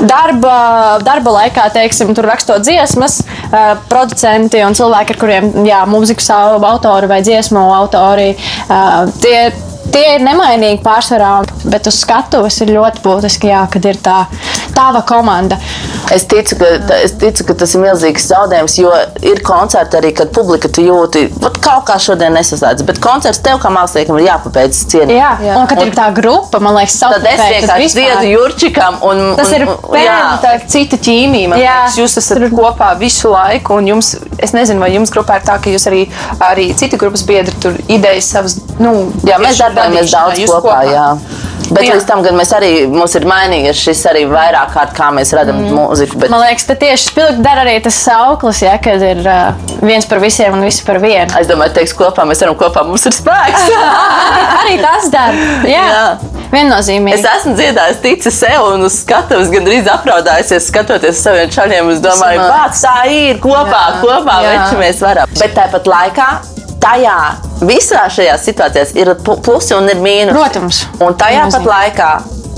[0.00, 6.28] darba, darba laikā, teiksim, tur rakstot dziesmas, uh, producenti un cilvēki, ar kuriem jā, mūzikas
[6.54, 8.36] autori vai dziesmu autori,
[9.20, 9.52] tie,
[9.94, 11.32] tie ir nemainīgi pārsvarā,
[11.66, 14.24] bet uz skatuves ir ļoti būtiski, jā, kad ir tā
[14.76, 15.58] tava komanda.
[16.12, 16.68] Es ticu, ka,
[17.02, 18.92] es ticu, ka tas ir milzīgs zaudējums, jo
[19.26, 23.72] ir koncerti arī, kad publika jūti, vat kaut kā šodien nesaslēdz, bet koncerts tev kā
[23.74, 25.16] māksliniekam ir jāpabeidz cienīt.
[25.16, 25.56] Jā, jā.
[25.58, 29.50] Un kad un, ir tā grupa, man liekas, tad es vienkārši dziedu Jurčikam un, tas
[29.50, 31.50] un, ir pēdējā cita ķīmija.
[31.52, 35.48] Man liekas, jūs esat kopā visu laiku un jums, es nezinu, vai jums grupā ir
[35.48, 36.04] tā, ka jūs arī,
[36.44, 38.94] arī citi grupas biedri tur idejas savas, nu,
[39.26, 40.80] jā, mēs darbojamies daudz kopā, kopā.
[40.90, 41.10] Jā.
[41.66, 41.96] Bet jā.
[41.96, 45.58] līdz tam, kad mēs arī mums ir mainījies šis arī vairāk kārt, kā mēs redzam
[45.64, 45.72] mm.
[45.74, 46.20] mūziku.
[46.22, 46.30] Bet...
[46.30, 49.50] Man liekas, ka tieši spilgti dara arī tas sauklis, ja, kad ir uh,
[49.82, 51.26] viens par visiem un visi par vienu.
[51.40, 53.66] Es domāju, teiks kopā, mēs varam kopā, mums ir spēks.
[54.62, 55.46] arī tas dara.
[55.66, 55.84] Jā.
[55.90, 56.34] jā.
[56.52, 57.18] Viennozīmīgi.
[57.18, 61.90] Es esmu dziedājis, tici sev un uz skatuves gandrīz apraudājusies, skatoties uz saviem čaļiem.
[61.96, 64.04] Es domāju, kāds tā ir kopā, jā.
[64.04, 65.34] kopā, veči mēs varam.
[65.42, 66.28] Bet tāpat laikā
[66.86, 67.18] tajā
[67.66, 70.36] visā šajās situācijās ir plusi un ir mīnusi.
[70.36, 70.82] Protams.
[71.02, 72.10] Un tajā pat laikā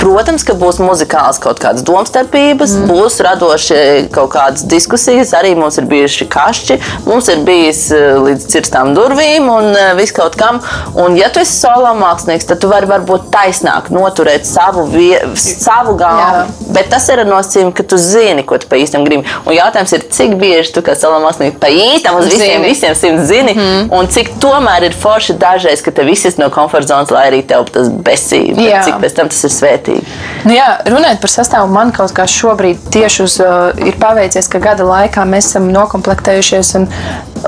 [0.08, 2.88] Protams, ka būs muzikāls kaut kādas domstarpības, mm.
[2.90, 3.76] būs radoši
[4.12, 5.30] kaut kādas diskusijas.
[5.36, 10.12] Arī mums ir bijuši kašķi, mums ir bijis eh, līdz cirstām durvīm un eh, viss
[10.12, 10.60] kaut kam.
[11.00, 15.94] Un, ja tu esi solo mākslinieks, tad tu vari varbūt taisnāk noturēt savu, vie, savu
[16.00, 16.68] galvu.
[16.76, 19.24] Bet tas ir ar nosacījumu, ka tu zini, ko tu pa īstam gribi.
[19.44, 22.68] Un jautājums ir, cik bieži tu kā solo mākslinieks pa īstam uz visiem, zini.
[22.68, 23.88] visiem simt zini, mm.
[23.96, 27.42] un cik tomēr ir forši dažreiz, ka te viss ir no komforta zonas, lai arī
[27.48, 28.68] tev tas besība.
[28.84, 30.46] Cik pēc tam tas ir svētīgi vērtīgi.
[30.46, 34.58] Nu jā, runājot par sastāvu, man kaut kā šobrīd tieši uz, uh, ir paveicies, ka
[34.58, 36.74] gada laikā mēs esam nokomplektējušies.
[36.78, 36.88] Un,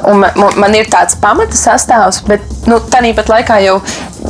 [0.06, 3.80] un man, man ir tāds pamata sastāvs, bet nu, tāpat laikā jau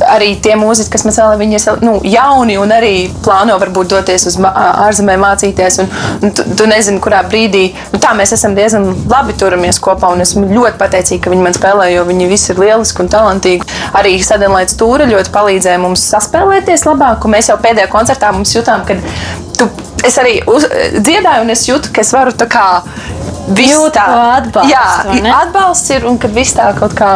[0.07, 2.93] arī tie mūziķi, kas man cēlā, viņi ir nu, jauni un arī
[3.25, 5.79] plāno varbūt doties uz ārzemēm mācīties.
[5.83, 7.63] Un, un tu, tu nezini, kurā brīdī.
[7.93, 11.57] Nu, tā mēs esam diezgan labi turamies kopā un esmu ļoti pateicīga, ka viņi man
[11.57, 13.69] spēlē, jo viņi visi ir lieliski un talantīgi.
[13.97, 18.85] Arī Sadenlaits Tūra ļoti palīdzēja mums saspēlēties labāk, un mēs jau pēdējā koncertā mums jutām,
[18.87, 18.97] ka
[19.57, 19.69] tu,
[20.07, 22.65] es arī uz, dziedāju un es jūtu, ka es varu tā kā
[23.51, 24.05] Jūt tā
[24.37, 24.69] atbalsts.
[24.71, 27.09] Jā, atbalsts ir un kad viss tā kaut kā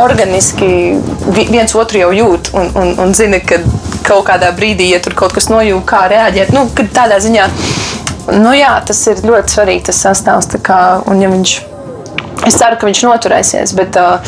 [0.00, 0.96] organiski
[1.36, 3.60] viens otru jau jūt un, un, un zina, ka
[4.06, 6.52] kaut kādā brīdī, ja tur kaut kas nojūta, kā reaģēt.
[6.56, 6.64] Nu,
[6.96, 7.46] tādā ziņā,
[8.40, 10.50] nu jā, tas ir ļoti svarīgi tas sastāvs.
[10.64, 11.58] Kā, un ja viņš
[12.44, 13.72] Es ceru, ka viņš noturēsies.
[13.78, 14.20] Bet, uh,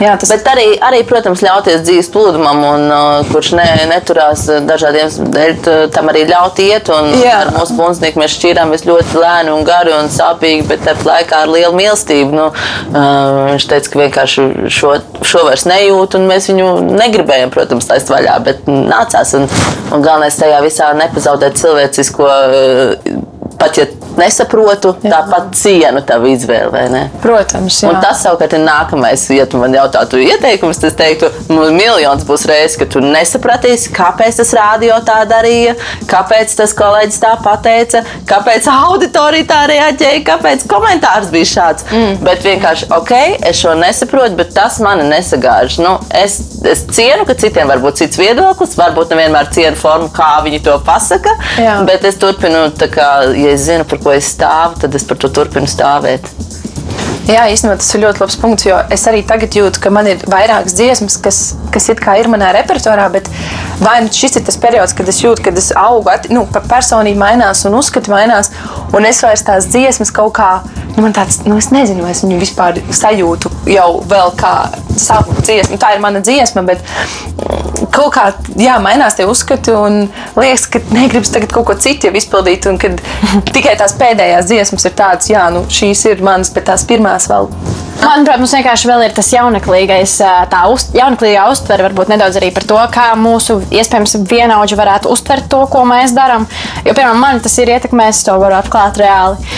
[0.00, 0.30] jā, tas...
[0.32, 5.58] bet arī, arī, protams, ļauties dzīves plūdumam, un, uh, kurš ne, neturās dažādiem dēļ,
[5.94, 6.88] tam arī ļaut iet.
[6.92, 11.52] Ar mūsu bundznieku mēs šķīrāmies ļoti lēni un gari un sāpīgi, bet tāpat laikā ar
[11.52, 12.38] lielu mīlestību.
[12.38, 14.94] Nu, uh, viņš teica, ka vienkārši šo,
[15.26, 19.36] šo vairs nejūt, un mēs viņu negribējām, protams, laist vaļā, bet nācās.
[19.38, 19.46] Un,
[19.92, 22.32] un galvenais tajā visā nepazaudēt cilvēcisko.
[22.32, 23.86] Uh, pat ja
[24.18, 25.10] nesaprotu, jā.
[25.12, 26.82] tāpat cienu tavu izvēli.
[26.92, 27.02] Ne?
[27.22, 27.90] Protams, jā.
[27.90, 29.24] Un tas savukārt ir nākamais.
[29.32, 31.30] Ja tu man jautātu ieteikumus, tad es teiktu,
[31.72, 35.74] miljons būs reizes, ka tu nesapratīsi, kāpēc tas rādio tā darīja,
[36.10, 41.88] kāpēc tas kolēģis tā pateica, kāpēc auditorija tā reaģēja, kāpēc komentārs bija šāds.
[41.92, 42.20] Mm.
[42.26, 43.14] Bet vienkārši, ok,
[43.48, 45.78] es šo nesaprotu, bet tas mani nesagāž.
[45.82, 46.38] Nu, es,
[46.68, 50.76] es cienu, ka citiem var būt cits viedoklis, varbūt nevienmēr cienu formu, kā viņi to
[50.86, 51.78] pasaka, jā.
[51.88, 53.08] bet es turpinu, kā,
[53.42, 56.28] ja es zinu, par ko es stāvu, tad es par to turpinu stāvēt.
[57.30, 60.24] Jā, īstenībā tas ir ļoti labs punkts, jo es arī tagad jūtu, ka man ir
[60.30, 61.38] vairākas dziesmas, kas,
[61.74, 63.30] kas ir manā repertuārā, bet
[63.82, 67.64] vai nu šis ir tas periods, kad es jūtu, ka es augu, nu, personība mainās
[67.68, 68.52] un uzskati mainās,
[68.94, 70.50] un es vairs tās dziesmas kaut kā,
[70.94, 74.54] nu, man tāds, nu, es nezinu, es viņu vispār sajūtu jau vēl kā
[75.00, 75.78] savu dziesmu.
[75.80, 76.82] Tā ir mana dziesma, bet
[77.92, 78.28] kaut kā
[78.60, 80.02] jā, mainās tie uzskati un
[80.38, 83.00] liekas, ka negribas tagad kaut ko citu izpildīt, un kad
[83.54, 87.50] tikai tās pēdējās dziesmas ir tādas, jā, nu, šīs ir manas, bet tās pirmās vēl.
[88.00, 90.14] Manuprāt, mums vienkārši vēl ir tas jauneklīgais,
[90.50, 95.46] tā uz, jauneklīgā uztvere, varbūt nedaudz arī par to, kā mūsu iespējams vienaudži varētu uztvert
[95.52, 96.48] to, ko mēs darām.
[96.86, 99.52] Jo, piemēram, man tas ir ietekmējis, to varu atklāt reāli.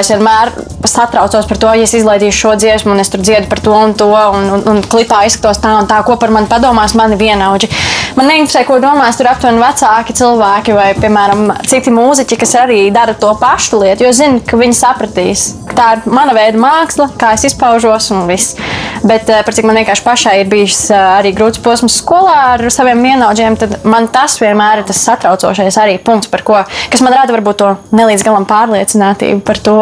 [0.00, 0.52] Es vienmēr
[0.88, 3.94] satraucos par to, ja es izlaidīšu šo dziesmu, un es tur dziedu par to un
[3.98, 7.70] to, un, un, un klipā izskatos tā un tā, ko par mani padomās mani vienaudži.
[8.16, 13.12] Man neinteresē, ko domās tur aptuveni vecāki cilvēki vai, piemēram, citi mūziķi, kas arī dara
[13.12, 17.34] to pašu lietu, jo zinu, ka viņi sapratīs, ka tā ir mana veida māksla kā
[17.36, 18.56] es izpaužos un viss.
[19.04, 22.64] Bet eh, par cik man vienkārši pašai ir bijis eh, arī grūts posms skolā ar
[22.72, 27.36] saviem vienaudžiem, tad man tas vienmēr ir tas satraucošais arī punkts, ko, kas man rada
[27.36, 29.76] varbūt to nelīdz galam pārliecinātību par to,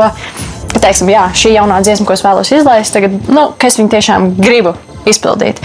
[0.72, 3.94] ka, teiksim, jā, šī jaunā dziesma, ko es vēlos izlaist, tagad, nu, ka es viņu
[3.94, 4.74] tiešām gribu
[5.10, 5.60] izpildīt.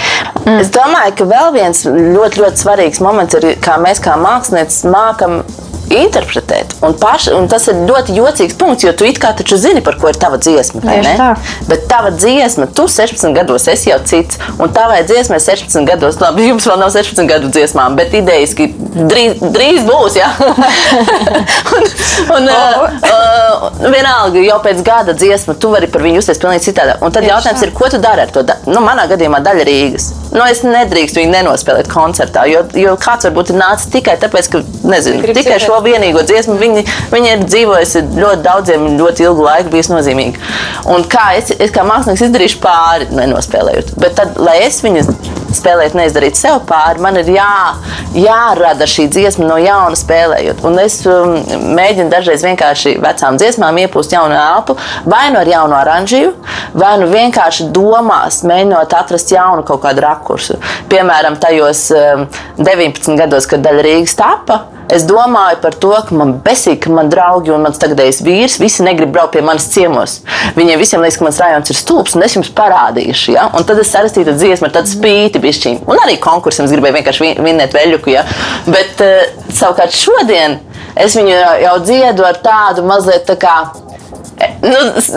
[0.45, 0.59] Mm.
[0.59, 5.41] Es domāju, ka vēl viens ļoti, ļoti svarīgs moments ir, kā mēs kā mākslinieci mākam
[5.89, 6.75] interpretēt.
[6.85, 9.97] Un, paši, un tas ir ļoti jocīgs punkts, jo tu it kā taču zini, par
[10.01, 10.83] ko ir tava dziesma.
[11.69, 16.47] Bet tava dziesma, tu 16 gados esi jau cits, un tavai dziesmai 16 gados, labi,
[16.49, 18.69] jums vēl nav 16 gadu dziesmām, bet idejiski
[19.09, 20.19] drīz, drīz būs.
[20.19, 20.29] Ja?
[21.75, 21.87] un,
[22.37, 22.85] un, oh.
[23.09, 26.95] uh, vienalga, jau pēc gada dziesma, tu vari par viņu justies pavisam citādi.
[27.01, 27.67] Un tad Tieši jautājums tā.
[27.67, 28.43] ir, ko tu dari ar to?
[28.69, 30.09] Nu, manā gadījumā daļa Rīgas.
[30.33, 34.61] Nu, es nedrīkstu viņu nenospēlēt koncertā, jo, jo kāds varbūt ir nācis tikai tāpēc, ka
[34.89, 36.57] nezinu, tikai šo šo vienīgo dziesmu.
[36.59, 40.39] Viņa, viņa ir dzīvojusi ļoti daudziem, ļoti ilgu laiku, bijusi nozīmīga.
[40.91, 43.95] Un kā es, es kā mākslinieks izdarīšu pāri, nenospēlējot.
[43.99, 45.05] Bet tad, lai es viņu
[45.55, 47.75] spēlētu, neizdarītu sev pāri, man ir jā,
[48.13, 50.63] jārada šī dziesma no jauna spēlējot.
[50.67, 51.37] Un es um,
[51.77, 54.77] mēģinu dažreiz vienkārši vecām dziesmām iepūst jaunu elpu,
[55.09, 56.33] vai nu ar jaunu oranžiju,
[56.77, 60.59] vai nu vienkārši domās, mēģinot atrast jaunu kaut kādu rakursu.
[60.91, 62.27] Piemēram, tajos um,
[62.59, 67.11] 19 gados, kad daļa Rīgas tapa Es domāju par to, ka man besīgi, ka man
[67.13, 70.15] draugi un mans tagadējais vīrs visi negrib braukt pie manis ciemos.
[70.57, 73.35] Viņiem visiem liekas, ka mans rajonus ir stulbs, un es jums parādīšu.
[73.35, 73.49] Ja?
[73.53, 75.83] Un tad es sarakstīju dziesmu ar spīti bišķiņu.
[75.89, 78.15] Un arī konkursam es gribēju vienkārši vin- vinnēt veļuku.
[78.15, 78.25] Ja?
[78.65, 80.57] Bet uh, savukārt šodien
[80.97, 83.59] es viņu jau dziedu ar tādu mazliet tā kā.
[84.63, 85.11] Nu, s-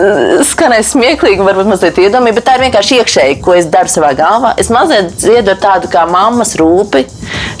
[0.51, 4.51] skanēs smieklīgi, varbūt mazliet iedomīgi, bet tā ir vienkārši iekšēji, ko es daru savā galvā.
[4.59, 7.05] Es mazliet dziedu ar tādu kā mammas rūpi,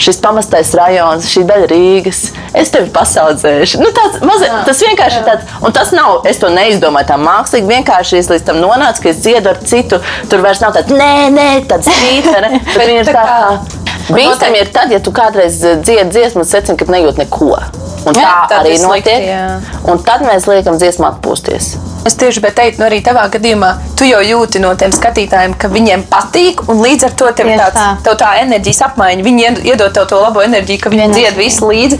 [0.01, 2.23] šis pamestais rajons, šī daļa Rīgas.
[2.57, 3.81] Es tevi pasaudzēšu.
[3.83, 7.69] Nu, tāds, mazliet, tas vienkārši ir tāds, un tas nav, es to neizdomāju tā mākslīgi.
[7.69, 10.01] Vienkārši es līdz tam nonācu, ka es dziedu ar citu.
[10.31, 12.59] Tur vairs nav tāds, nē, nē, tāds spīd, vai ne?
[12.75, 13.39] Bet viņi ir tā kā.
[14.09, 17.55] Bīstami ir tad, ja tu kādreiz dziedi dziesmu secini, ka nejūt neko.
[18.03, 19.25] Un tā Jā, tad arī slikti, notiek.
[19.29, 19.43] jā.
[19.91, 21.67] Un tad mēs liekam dziesmu atpūsties.
[22.03, 25.69] Es tieši gribēju teikt, nu arī tavā gadījumā, tu jau jūti no tiem skatītājiem, ka
[25.71, 28.03] viņiem patīk, un līdz ar to tev ir Tieši tāds, tā.
[28.03, 29.23] tev tā enerģijas apmaiņa.
[29.23, 31.99] Viņi ied- iedod tev to labo enerģiju, ka viņi dzied visu līdzi.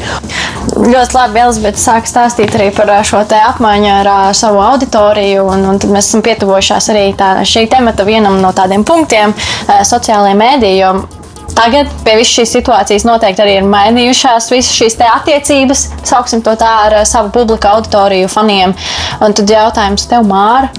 [0.75, 5.47] Ļoti labi, Elizabete sāk stāstīt arī par ā, šo te apmaiņu ar ā, savu auditoriju.
[5.53, 9.33] Un, un tad mēs esam pietuvojušies arī tā, šī temata vienam no tādiem punktiem-
[9.93, 11.22] sociālajie mēdīji.
[11.53, 16.71] Tagad pie visas šīs situācijas noteikti arī ir mainījušās visas šīs attiecības, sauksim to tā
[16.87, 18.73] ar ā, savu publiku auditoriju, faniem.
[19.21, 20.71] Un tad jautājums tev, Māra.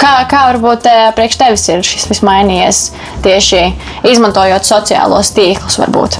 [0.00, 2.82] Kā, kā varbūt ā, priekš tevis ir šis viss mainījies
[3.24, 3.62] tieši
[4.10, 5.78] izmantojot sociālos tīklus?
[5.82, 6.18] Varbūt?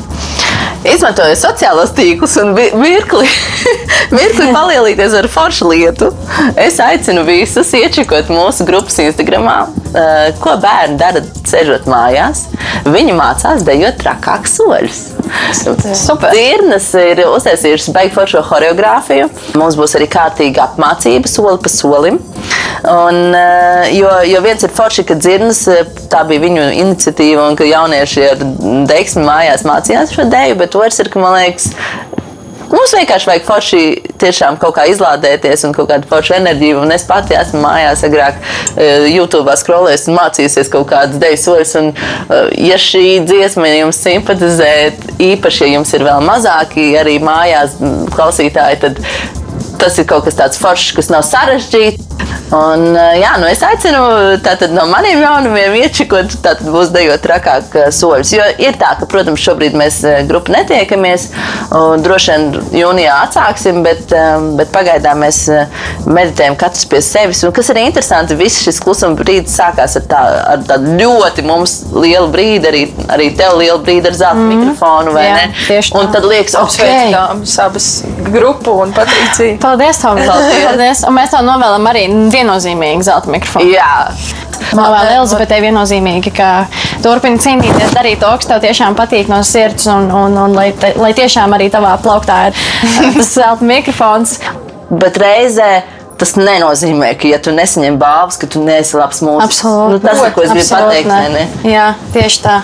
[0.91, 3.27] Izmantoju sociālos tīklus un vi- mirkli,
[4.15, 6.09] mirkli palielīties ar foršu lietu.
[6.57, 9.51] Es aicinu visus iečakot mūsu grupas Instagram,
[10.41, 11.21] ko bērni dara
[11.51, 12.47] ceļot mājās.
[12.89, 15.03] Viņi mācās dejot trakākus soļus.
[15.95, 16.33] Super.
[16.35, 19.29] Dirnas ir uztaisījušas beigtu foršo choreogrāfiju.
[19.61, 22.19] Mums būs arī kārtīga apmācība soli pa solim.
[22.89, 23.35] Un,
[23.93, 25.61] jo, jo viens ir forši, ka dzirnas,
[26.11, 28.41] tā bija viņu iniciatīva, un ka jaunieši ar
[28.89, 31.71] deksmi mājās mācījās šo dēļu, bet otrs ir, ka man liekas,
[32.71, 33.81] Mums vienkārši vajag forši
[34.23, 36.85] tiešām kaut kā izlādēties un kaut kādu foršu enerģiju.
[36.85, 41.75] Un es pati esmu mājās agrāk eh, YouTube skrolējis un mācījusies kaut kādas deju soļus.
[41.81, 44.71] Un, eh, ja šī dziesma jums simpatizē,
[45.33, 47.75] īpaši, ja jums ir vēl mazāki arī mājās
[48.15, 49.03] klausītāji, tad
[49.81, 52.11] tas ir kaut kas tāds foršs, kas nav sarežģīts.
[52.51, 54.01] Un, jā, nu es aicinu
[54.43, 58.33] tātad, no maniem jaunumiem iečikot, tātad būs dejot trakāk soļus.
[58.35, 61.29] Jo ir tā, ka, protams, šobrīd mēs grupu netiekamies,
[62.03, 64.11] droši vien jūnijā atsāksim, bet,
[64.59, 65.45] bet pagaidām mēs
[66.11, 67.45] meditējam katrs pie sevis.
[67.47, 70.25] Un kas arī interesanti, viss šis klusuma brīdis sākās ar, tā,
[70.57, 72.83] ar tādu ļoti mums lielu brīdi, arī,
[73.15, 74.51] arī tev lielu brīdi ar zelta mm.
[74.57, 75.47] mikrofonu, vai Jā, ne?
[75.69, 76.03] tieši tā.
[76.03, 77.89] Un tad liekas, ok, Sveicām abas
[78.27, 79.55] grupu un Patricija.
[79.71, 80.19] Paldies, Tom!
[80.27, 81.05] Paldies!
[81.07, 83.71] Un mēs tev novēlam arī viennozīmīgi zelta mikrofonu.
[83.71, 83.91] jā.
[84.75, 86.49] Novēlu Elizabetei viennozīmīgi, ka
[87.03, 90.93] turpini cīnīties, darīt to, kas tev tiešām patīk no sirds, un, un, un lai, te,
[91.01, 94.37] lai tiešām arī tavā plauktā ir eh, tas zelta mikrofons.
[94.91, 95.71] Bet reizē
[96.21, 99.47] tas nenozīmē, ka, ja tu nesaņem balvas, ka tu neesi labs mūziķis.
[99.47, 99.95] Absolūti.
[99.97, 101.11] Nu, tas ko es gribu pateikt.
[101.11, 101.47] vai ne?
[101.71, 102.59] Jā, tieši tā.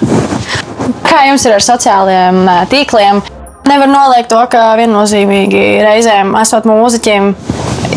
[1.06, 3.22] Kā jums ir ar sociālajiem ā, tīkliem?
[3.66, 7.32] Nevar noliegt to, ka viennozīmīgi reizēm esot mūziķiem.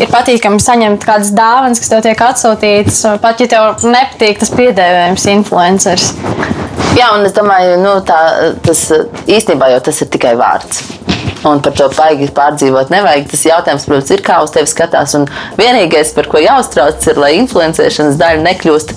[0.00, 2.98] Ir patīkami saņemt kādas dāvanas, kas tev tiek atsūtītas.
[3.22, 6.08] Pat ja tev nepatīk tas piedēvējums, influenceris.
[6.98, 8.18] Jā, un es domāju, nu, tā,
[8.66, 8.82] tas
[9.30, 10.82] īstenībā jau tas ir tikai vārds.
[11.46, 13.30] Un par to baigi pārdzīvot nevajag.
[13.30, 15.14] Tas jautājums, protams, ir kā uz tevi skatās.
[15.20, 15.28] Un
[15.60, 18.96] vienīgais, par ko jāuztrauc, ir, lai influencēšanas daļa nekļūst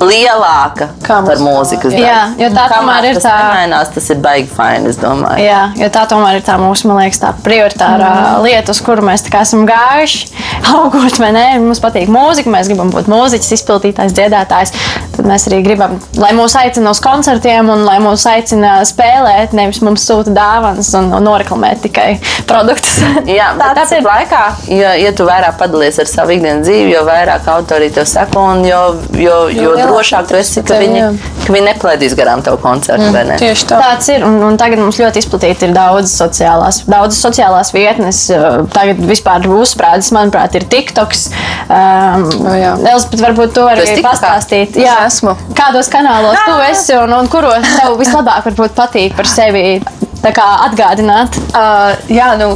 [0.00, 2.02] lielāka Kā par mūzikas daļu.
[2.02, 3.34] Jā, jo tā Kamēr tomēr ir tas tā.
[3.40, 5.44] nemainās, tas ir baigi fini, es domāju.
[5.44, 8.46] Jā, jo tā tomēr ir tā mūsu, man liekas, tā prioritārā mm.
[8.46, 10.30] lieta, uz kuru mēs esam gājuši.
[10.74, 11.46] Augot, vai ne?
[11.62, 14.74] Mums patīk mūzika, mēs gribam būt mūziķis, izpildītājs, dziedātājs.
[15.14, 19.80] Tad mēs arī gribam, lai mūs aicina uz koncertiem un lai mūs aicina spēlēt, nevis
[19.84, 22.08] mums sūta dāvanas un, un noreklamēt tikai
[22.48, 22.98] produktus.
[23.30, 24.04] Jā, tāpat ir.
[24.06, 24.42] laikā,
[24.74, 28.64] ja, ja tu vairāk padalies ar savu ikdienas dzīvi, jo vairāk autori tev sako, un
[28.66, 28.82] jo,
[29.14, 31.10] jo, jo, jo drošāk tu esi, ka viņi, jā.
[31.46, 33.10] ka viņi neplaidīs garām tavu koncertu.
[33.14, 33.80] Mm, Tieši tā.
[33.80, 34.24] Tāds ir.
[34.26, 38.24] Un, un tagad mums ļoti izplatīti ir daudz sociālās, daudz sociālās vietnes.
[38.34, 41.26] Uh, Tagad vispār uzsprādzis, manuprāt, ir TikToks.
[41.68, 42.72] Um, O, jā.
[42.94, 44.04] Elspēt, varbūt to Tu TikTokā?
[44.06, 44.78] pastāstīt.
[44.80, 45.36] Es esmu.
[45.58, 49.78] Kādos kanālos tu esi un, un kuros tev vislabāk patīk par sevi
[50.24, 51.36] kā atgādināt?
[51.52, 52.54] Uh, jā, nu,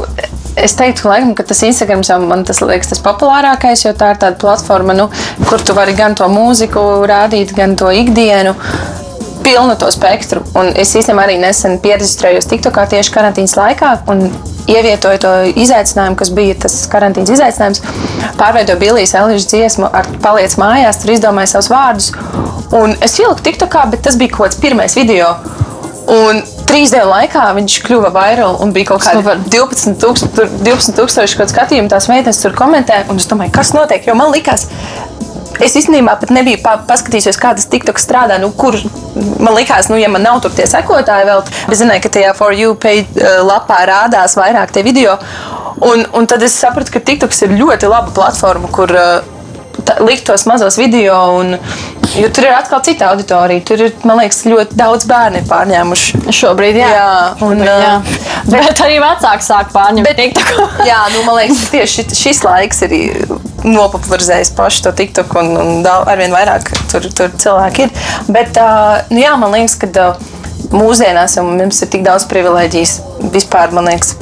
[0.63, 4.13] es teiktu, ka, laikam, ka tas Instagram jau man tas liekas tas populārākais, jo tā
[4.13, 5.09] ir tāda platforma, nu,
[5.49, 8.55] kur tu vari gan to mūziku rādīt, gan to ikdienu.
[9.49, 10.43] Pilnu to spektru.
[10.53, 14.27] Un es īstenībā arī nesen pierakstījos TikTokā tieši karantīnas laikā un
[14.69, 17.81] ievietoju to izaicinājumu, kas bija tas karantīnas izaicinājums.
[18.37, 22.11] Pārveidoju Billijas Elīžas dziesmu ar paliec mājās, tur izdomāju savus vārdus.
[22.77, 25.33] Un es ieliku TikTokā, bet tas bija kaut kāds pirmais video.
[26.13, 31.89] Un trīs dienu laikā viņš kļuva vairāk un bija kaut kāda 12,000 12 kaut skatījumu.
[31.89, 34.05] Tās meitenes tur komentē, un es domāju, kas notiek.
[34.05, 34.69] Jo man likās,
[35.63, 38.39] Es īstenībā pat nebiju pa paskatījusies, kā tas TikTok strādā.
[38.41, 38.77] Nu, kur
[39.39, 42.55] man likās, nu, ja man nav tur tie sekotāji vēl, es zināju, ka tajā For
[42.55, 45.17] You page uh, lapā rādās vairāk tie video.
[45.85, 49.19] Un, un tad es sapratu, ka TikToks ir ļoti laba platforma, kur uh,
[50.03, 51.17] likt tos mazos video.
[51.39, 51.57] Un,
[52.15, 53.63] jo tur ir atkal cita auditorija.
[53.67, 56.23] Tur ir, man liekas, ļoti daudz bērnu pārņēmuši.
[56.35, 56.89] Šobrīd, jā.
[56.95, 57.11] Jā,
[57.45, 57.93] un, Šobrīd, jā.
[58.49, 60.41] Bet, bet arī vecāki sāk pārņemt Bet-.
[60.89, 62.95] Jā, nu, man liekas, ka tieši šis, šis laiks ir
[63.65, 67.95] nopopularizējis pašu to TikTok, un, un arvien vairāk tur, tur cilvēki ir.
[68.31, 70.29] Bet, uh, nu, jā, man liekas, ka uh,
[70.73, 72.95] mūsdienās jau mums ir tik daudz privilēģijas
[73.33, 74.15] vispār, man liekas,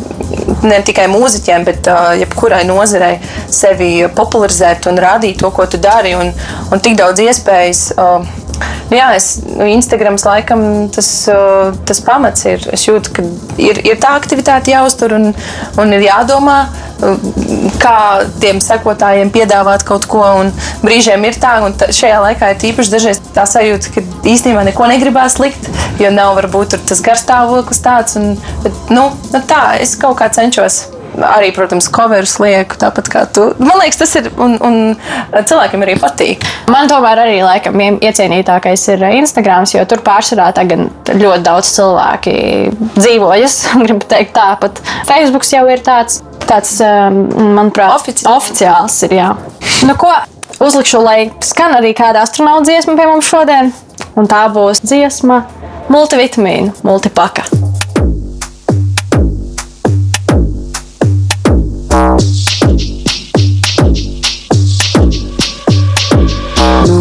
[0.66, 3.18] ne tikai mūziķiem, bet uh, jebkurai nozarei
[3.54, 6.34] sevi popularizēt un rādīt to, ko tu dari, un,
[6.72, 7.88] un tik daudz iespējas.
[7.98, 8.46] Uh,
[8.88, 10.62] Nu jā, es, nu, Instagrams laikam
[10.96, 12.64] tas, uh, tas pamats ir.
[12.74, 13.26] Es jūtu, ka
[13.60, 15.34] ir, ir tā aktivitāte jāuztur un,
[15.78, 16.88] un ir jādomā, uh,
[17.82, 17.98] kā
[18.42, 20.24] tiem sekotājiem piedāvāt kaut ko.
[20.42, 20.52] Un
[20.86, 24.90] brīžiem ir tā, un ta, šajā laikā ir tīpaši dažreiz tā sajūta, ka īstenībā neko
[24.90, 25.70] negribās likt,
[26.02, 28.18] jo nav varbūt tur tas garstāvoklis tāds.
[28.20, 30.88] Un, bet, nu, nu tā, es kaut kā cenšos.
[31.18, 33.48] Arī, protams, coverus lieku, tāpat kā tu.
[33.58, 34.28] Man liekas, tas ir.
[34.38, 34.76] Un, un
[35.34, 36.44] cilvēkiem arī patīk.
[36.70, 42.36] Man tomēr arī laikam ie- iecienītākais ir Instagram, jo tur pārsvarā tagad ļoti daudz cilvēki
[43.00, 43.58] dzīvojas.
[43.88, 47.24] Gribu teikt, tāpat Facebook jau ir tāds, tāds um,
[47.58, 48.30] manuprāt, Oficiāls.
[48.38, 49.18] oficiāls ir.
[49.18, 49.32] Jā.
[49.90, 50.14] Nu, ko
[50.62, 53.74] uzlikšu, lai skan arī kāda astronauta dziesma pie mums šodien,
[54.18, 55.44] un tā būs dziesma
[55.90, 57.48] multivitamīnu, multipaka.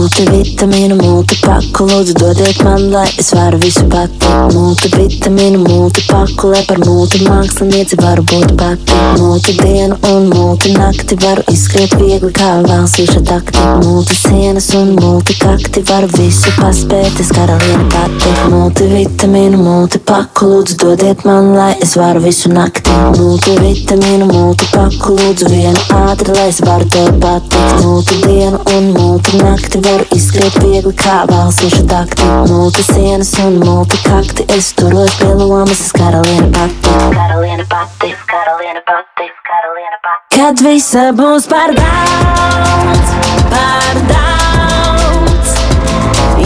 [0.07, 4.29] Multivitamīnu, multipaku, lūdzu dodiet man, lai es varu visu pati.
[4.55, 8.95] Multivitamīnu, multipaku, lai par multimākslinieci varu būt pati.
[9.19, 13.65] Multidienu un multinakti varu izskriet viegli kā valsīša takti.
[13.83, 18.37] Multisienas un multikakti varu visu paspēt, es karaliene pati.
[18.55, 22.95] Multivitamīnu, multipaku, lūdzu dodiet man, lai es varu visu nakti.
[23.19, 27.83] Multivitamīnu, multipaku, lūdzu vienu ātri, lai es varu tev patikt.
[27.83, 32.27] Multidienu un multinakti varu izskriet viegli kā valsīša takti.
[32.51, 36.95] Multisienas un multikakti, es turos pie lomas, es karaliene pati.
[37.15, 40.37] Karaliene pati, karaliene pati, karaliene pati.
[40.37, 43.13] Kad visa būs par daudz,
[43.53, 45.57] par daudz.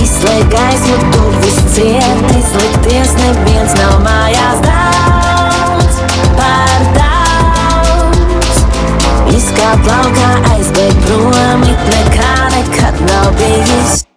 [0.00, 6.04] Izslēg gaismu, tur viss ciet, izlikties neviens nav mājās daudz,
[6.36, 6.69] par daudz.
[9.50, 14.09] Izkāpt laukā, aizbēgt prom, it nekā nekad nav bijis.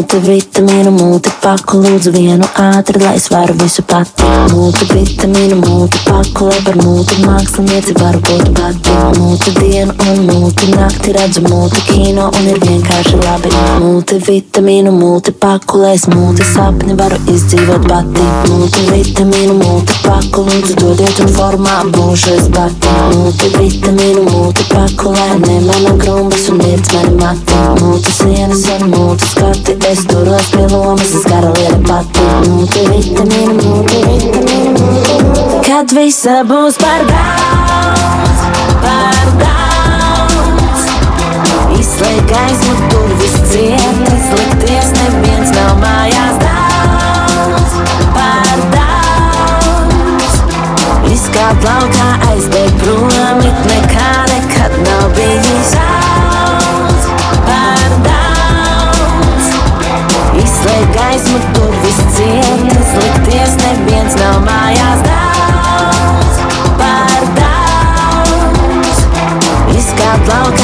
[0.00, 4.24] Multivitamīnu, multipaku, lūdzu vienu ātri, lai es varu visu pati.
[4.48, 8.94] Multivitamīnu, multipaku, lai par multimākslinieci varu būt pati.
[9.18, 13.52] Multidienu un multinakti redzu multikino un ir vienkārši labi.
[13.82, 18.24] Multivitamīnu, multipaku, lai es multisapni varu izdzīvot pati.
[18.48, 22.96] Multivitamīnu, multipaku, lūdzu dodiet un formā būšu es pati.
[23.18, 27.60] Multivitamīnu, multipaku, lai nemana grumbas un nirds mani mati.
[27.84, 32.22] Multisienas un multiskati, es turos pie lomas, es karaliene pati.
[32.46, 35.62] Multivitamīnu, multivitamīnu, multivitamīnu.
[35.66, 38.44] Kad visa būs par daudz,
[38.84, 40.84] par daudz.
[41.80, 47.78] Izslēg gaismu, tur viss ciet, izlikties neviens nav mājās daudz,
[48.14, 50.42] par daudz.
[51.16, 55.99] Izkāpt laukā, aizbēgt prom, it nekā nekad nav bijis daudz,
[60.80, 66.40] Izslēg gaismu, tur viss ciet, izlikties neviens nav mājās daudz,
[66.80, 69.02] par daudz.
[69.76, 70.59] Izkāpt laukā,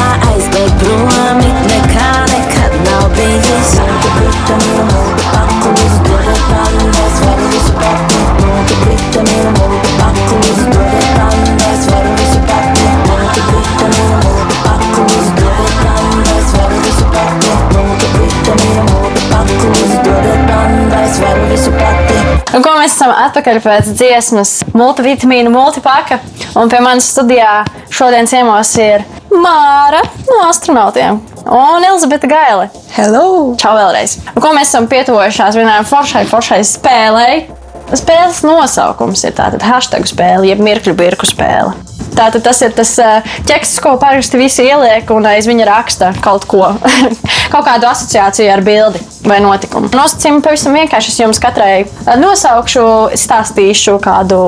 [22.56, 26.16] Un ko mēs esam atpakaļ pēc dziesmas multivitamīnu, multipaka.
[26.56, 30.00] Un pie manas studijā šodien ciemos ir Māra
[30.30, 31.18] no astronautiem
[31.52, 32.70] un Elizabete Gaile.
[32.94, 33.52] Hello!
[33.60, 34.16] Čau vēlreiz!
[34.32, 37.44] Un ko mēs esam pietuvojušās vienai foršai, foršai spēlei?
[37.92, 41.76] Spēles nosaukums ir tātad hashtag spēle, jeb mirkļu birku spēle.
[42.16, 46.46] Tātad tas ir tas uh, ķeksis, ko parasti visi ieliek, un aiz viņa raksta kaut
[46.48, 46.62] ko,
[47.52, 49.90] kaut kādu asociāciju ar bildi vai notikumu.
[49.92, 51.12] Nosacījumi pavisam vienkārši.
[51.12, 52.86] Es jums katrai uh, nosaukšu,
[53.20, 54.40] stāstīšu kādu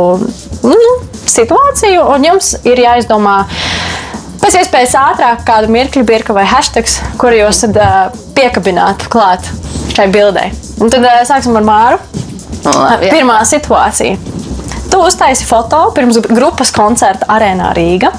[0.64, 0.94] nu,
[1.28, 3.42] situāciju, un jums ir jāizdomā.
[4.38, 6.88] Pēc iespējas ātrāk kādu mirkli, birka vai hashtag,
[7.20, 9.50] kur jūs tad, uh, piekabinātu klāt
[9.92, 10.48] šai bildei.
[10.80, 12.00] Un tad uh, sāksim ar Māru.
[12.64, 13.18] Labi, jā.
[13.18, 14.37] Pirmā situācija.
[14.88, 18.10] Tu uztaisi foto pirms grupas koncerta arēnā Rīga,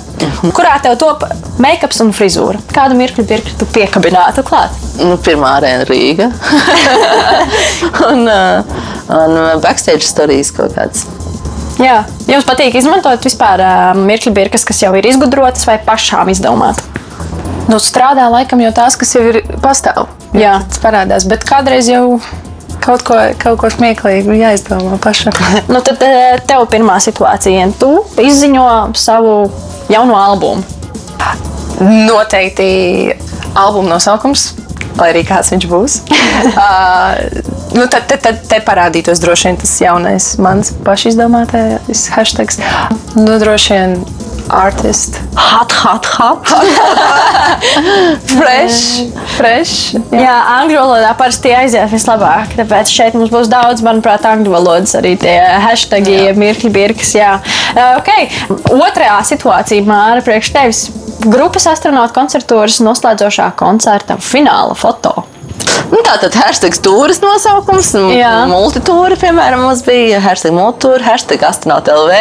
[0.56, 1.26] kurā tev top
[1.62, 2.62] make-ups un frizūra.
[2.74, 4.76] Kādu mirkli pirkli tu piekabinātu klāt?
[5.02, 6.30] Nu, pirmā arēna Rīga.
[8.10, 8.78] un, uh,
[9.16, 11.08] un backstage stāstījis kaut kāds.
[11.80, 16.86] Jā, jums patīk izmantot vispār uh, mirkli birkas, kas jau ir izgudrotas vai pašām izdomātas.
[17.70, 20.08] Nu, strādā laikam jau tās, kas jau ir pastāv.
[20.34, 20.60] Jā.
[20.70, 21.26] tas parādās.
[21.30, 22.20] Bet kādreiz jau
[22.84, 25.36] kaut ko, kaut ko smieklīgu jāizdomā pašam.
[25.72, 29.36] Nu, tad eh, tev pirmā situācija, tu izziņo savu
[29.92, 30.64] jauno albumu.
[31.80, 32.70] Noteikti
[33.58, 34.50] albuma nosaukums,
[35.00, 35.98] lai arī kāds viņš būs.
[36.10, 37.20] uh,
[37.78, 42.56] nu, tad, tad, tad te parādītos droši vien tas jaunais, mans pašizdomātais hashtag.
[43.16, 44.00] Nu, droši vien
[44.50, 45.20] artist.
[45.36, 46.50] Hot, hot, hot.
[48.40, 49.96] Fresh, fresh.
[50.14, 52.54] Jā, Jā angļu valodā parasti aiziet vislabāk.
[52.60, 57.16] Tāpēc šeit mums būs daudz, manuprāt, angļu valodas arī tie hashtagi, mirkļi, birkas.
[57.18, 57.38] Jā,
[57.70, 58.10] Uh, ok.
[58.74, 60.84] Otrā situācija, Māra, priekš tevis.
[61.30, 65.26] Grupas astronautu koncertūras noslēdzošā koncerta fināla foto.
[65.90, 68.46] Nu, tā tad hashtag stūris nosaukums, Jā.
[68.50, 72.20] multitūra, piemēram, mums bija hashtag multitūra, hashtag astronaut LV.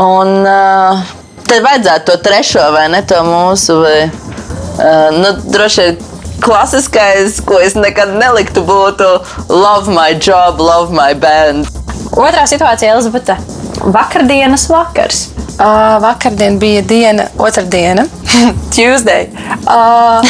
[0.00, 1.04] Un uh,
[1.48, 6.02] te vajadzētu to trešo vai ne to mūsu, vai, uh, nu, droši vien
[6.44, 9.10] klasiskais, ko es nekad neliktu, būtu
[9.48, 11.70] love my job, love my band.
[12.14, 13.38] Otrā situācija, Elizabete.
[13.84, 15.28] Vakardienas vakars.
[15.54, 18.06] Uh, vakardien bija diena, otra diena,
[18.74, 19.28] Tuesday.
[19.64, 20.24] Uh,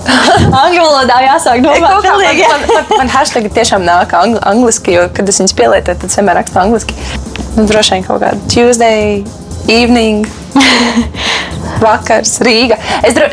[0.62, 2.46] Angļu valodā jāsāk domāt, kā pilnīgi.
[2.48, 6.40] Man, man, hashtag tiešām nāk ang angliski, jo, kad es viņus pielietoju, tad es vienmēr
[6.40, 6.96] rakstu angliski.
[7.58, 9.20] Nu, droši vien kaut kāda Tuesday,
[9.70, 10.26] evening,
[11.84, 12.78] vakars, Rīga.
[13.06, 13.30] Es dro...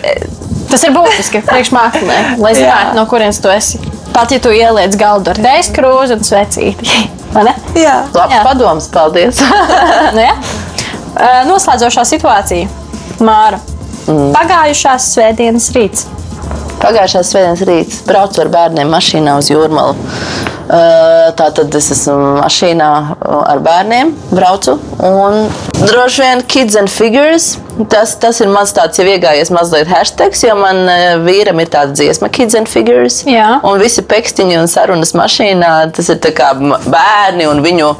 [0.68, 3.80] Tas ir būtiski priekšmāksliniekam, lai zinātu, no kurienes tu esi.
[4.12, 6.98] Pat ja tu ieliec galdu ar dēļu krūzi un svecīti.
[7.78, 7.96] Jā.
[8.16, 8.44] Labs Jā.
[8.44, 9.42] padoms, paldies!
[10.18, 10.28] Nu?
[11.18, 12.68] Uh, Noslēdzošā situācija.
[13.26, 13.58] Māra.
[14.06, 14.30] Mm.
[14.36, 16.06] Pagājušās svētdienas rīts.
[16.82, 19.96] Pagājušās svētdienas rīts braucu ar bērniem mašīnā uz jūrmālu.
[20.68, 22.90] Tā tad es esmu mašīnā
[23.48, 24.76] ar bērniem, braucu.
[25.00, 25.48] Un
[25.80, 27.56] droši vien kids and figures.
[27.94, 30.90] Tas, tas ir mans tāds jau iegājies mazliet hashtags, jo man
[31.24, 33.22] vīram ir tāda dziesma, kids and figures.
[33.30, 33.60] Jā.
[33.68, 37.94] Un visi pekstiņi un sarunas mašīnā, tas ir kā bērni un viņu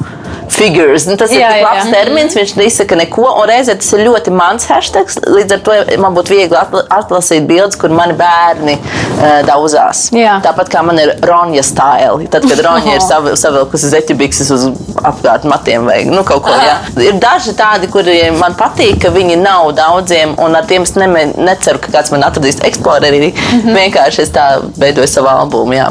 [0.50, 1.06] figures.
[1.06, 1.92] Nu, tas ir Jā, tik jā, labs jā.
[1.92, 3.26] termins, viņš neizsaka neko.
[3.42, 5.18] Un reizē tas ir ļoti mans hashtags.
[5.26, 10.08] Līdz ar to man būtu viegli atla- atlasīt bildes, kur mani bērni uh, daudzās.
[10.16, 10.38] Jā.
[10.44, 12.18] Tāpat kā man ir Ronja stila.
[12.32, 14.68] Tad, kad Ronja ir sav- savilkusi zeķibikses uz
[15.08, 17.02] apkārt matiem vai nu, kaut ko tādu.
[17.06, 21.26] Ir daži tādi, kuriem man patīk, ka viņi nav daudziem, un ar tiem es neme,
[21.38, 23.32] neceru, ka kāds man atradīs Explorerī.
[23.34, 23.74] Mm -hmm.
[23.78, 24.46] Vienkārši es tā
[24.76, 25.72] veidoju savu albumu.
[25.72, 25.88] Jā.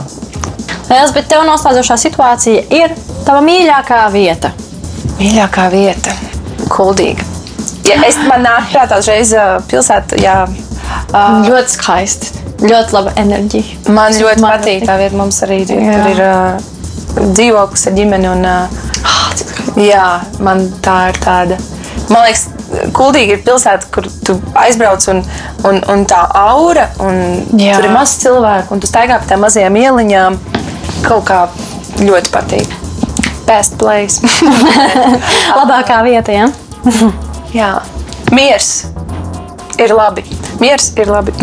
[0.87, 2.93] Elizabete, tev noslēdzošā situācija ir
[3.27, 4.53] tava mīļākā vieta.
[5.19, 6.13] Mīļākā vieta-
[6.73, 7.25] kuldīga.
[7.87, 10.47] Ja es man nāk prātā uzreiz ā, pilsēta, jā.
[11.11, 12.31] ā, Ļoti skaisti.
[12.63, 13.91] Ļoti laba enerģija.
[13.93, 15.15] Man ļoti Man patīk tā vieta.
[15.15, 15.93] Mums arī ir, Jā.
[15.93, 18.29] tur ir uh, dzīvoklis ar ģimeni.
[18.31, 20.07] Un, uh, jā,
[20.39, 21.59] man tā ir tāda.
[22.09, 25.21] Man liekas, Kuldīgi ir pilsēta, kur tu aizbrauc un,
[25.69, 27.21] un, un tā aura, un
[27.55, 27.77] Jā.
[27.77, 30.35] tur ir maz cilvēku, un tu staigā pa tām mazajām ieliņām.
[31.05, 31.43] Kaut kā
[32.01, 32.73] ļoti patīk.
[33.47, 34.19] Best place.
[35.59, 36.49] Labākā vieta, ja?
[37.55, 37.71] jā,
[38.35, 38.87] miers
[39.79, 40.25] ir labi.
[40.59, 41.33] Miers ir labi.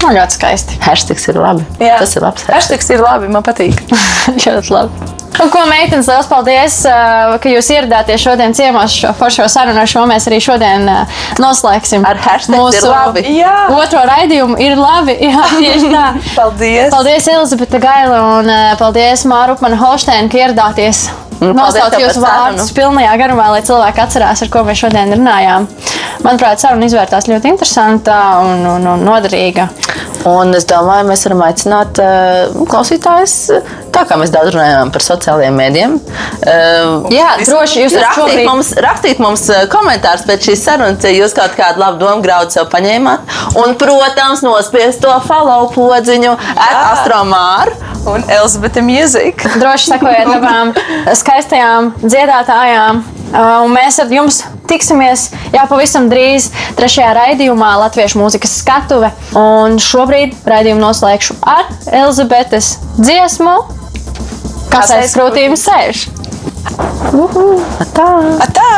[0.00, 0.78] Man ļoti skaisti.
[0.84, 1.66] Hashtags ir labi.
[1.82, 1.98] Jā.
[2.00, 2.46] Tas ir labs.
[2.46, 2.54] hashtags.
[2.56, 3.82] Hashtags ir labi, man patīk.
[4.44, 5.09] ļoti labi.
[5.40, 9.80] Un ko, meitenes, liels paldies, ā, ka jūs ieradāties šodien ciemos šo foršo sarunu.
[9.80, 10.98] Ar šo mēs arī šodien ā,
[11.40, 12.04] noslēgsim.
[12.04, 12.20] Ar.
[13.32, 13.54] Jā.
[13.72, 15.16] Otro raidījumu ir labi.
[15.24, 16.04] Jā, tieši tā.
[16.36, 16.92] Paldies!
[16.92, 21.06] Paldies, Elizabete Gaila, un ā, paldies Māra Upmana Holsteina, ka ieradāties.
[21.40, 25.70] Nu, Nosaukt jūsu par vārdus pilnajā garumā, lai cilvēki atcerās, ar ko mēs šodien runājām.
[26.20, 29.70] Manuprāt, saruna izvērtās ļoti interesanta un, un, un noderīga.
[30.28, 35.04] Un es domāju, mēs varam aicināt uh, klausītājus, uh, tā kā mēs daudz runājām par
[35.04, 35.94] sociālajiem mēdiem.
[36.44, 41.14] Uh, Jā, droši jūs Rakstīt šobrīd- mums, rakstīt mums uh, komentārus pēc šīs sarunas, ja
[41.16, 43.32] jūs kaut kādu labu domu graudu sev paņēmāt.
[43.62, 47.78] Un, protams, nospiest to follow podziņu ar astromāru.
[48.10, 49.42] Un Elizabete Music.
[49.60, 50.70] Droši sekojiet abām
[51.16, 53.02] skaistajām dziedātājām.
[53.30, 59.12] Uh, un mēs ar jums tiksimies jau pavisam drīz trešajā raidījumā Latviešu mūzikas skatuve.
[59.38, 63.54] Un šobrīd raidījumu noslēgšu ar Elizabetes dziesmu,
[64.72, 66.08] kas aiz krūtīm sēž.
[67.14, 67.46] Uhu,
[67.94, 68.10] tā!
[68.54, 68.70] Tā!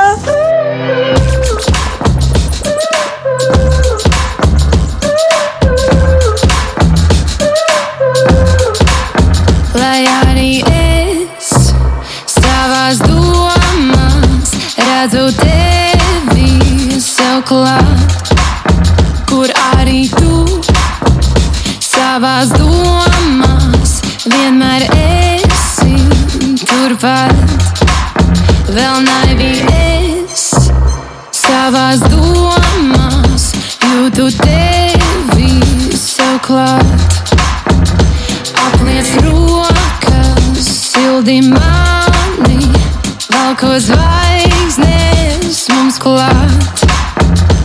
[9.73, 10.32] Lai arī
[15.03, 18.29] redzu tevi sev klāt,
[19.27, 20.61] kur arī tu
[21.83, 23.97] savās domās
[24.31, 25.99] vienmēr esi
[26.63, 27.35] turpat.
[28.71, 30.47] Vēl nebija es
[31.35, 33.51] savās domās,
[33.91, 35.59] jūtu tevi
[35.99, 37.31] sev klāt.
[38.71, 42.71] Apliec rokas, sildi mani,
[43.33, 44.22] valko zvaigznes mums
[46.03, 46.83] klāt.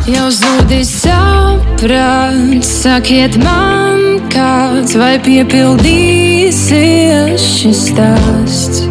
[0.08, 8.86] Jau zudis saprāt, sakiet man kāds, vai piepildīsies šis stāsts.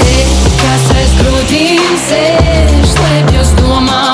[0.00, 0.16] Te,
[0.58, 4.13] kas aiz krūtīm sēž, slēpjas domā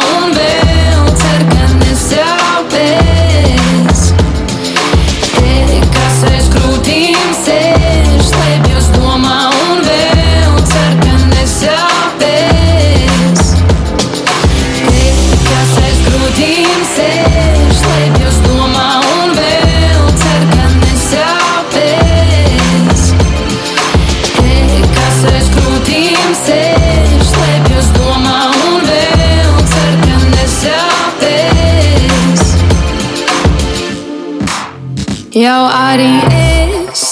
[35.91, 37.03] arī es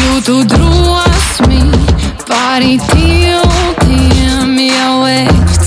[0.00, 1.60] jūtu drosmi
[2.28, 5.64] pāri tiltiem jau lekt.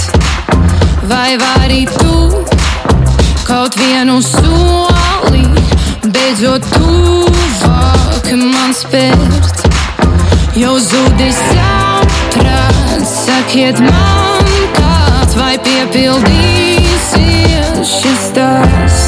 [1.09, 2.15] Vai vari tu
[3.47, 5.45] kaut vienu soli
[6.05, 9.57] beidzot tuvāk man spērt?
[10.59, 14.45] Jau zudis saprāt, sakiet man
[14.77, 19.02] kāds vai piepildīsies šis stāsts.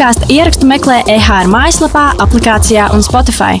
[0.00, 3.60] Podkāstu ierakstu meklē EHR mājaslapā, aplikācijā un Spotify.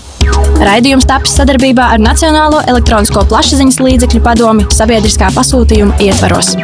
[0.64, 6.54] Raidījums tapis sadarbībā ar Nacionālo elektronisko plašsaziņas līdzekļu padomi sabiedriskā pasūtījuma ietvaros.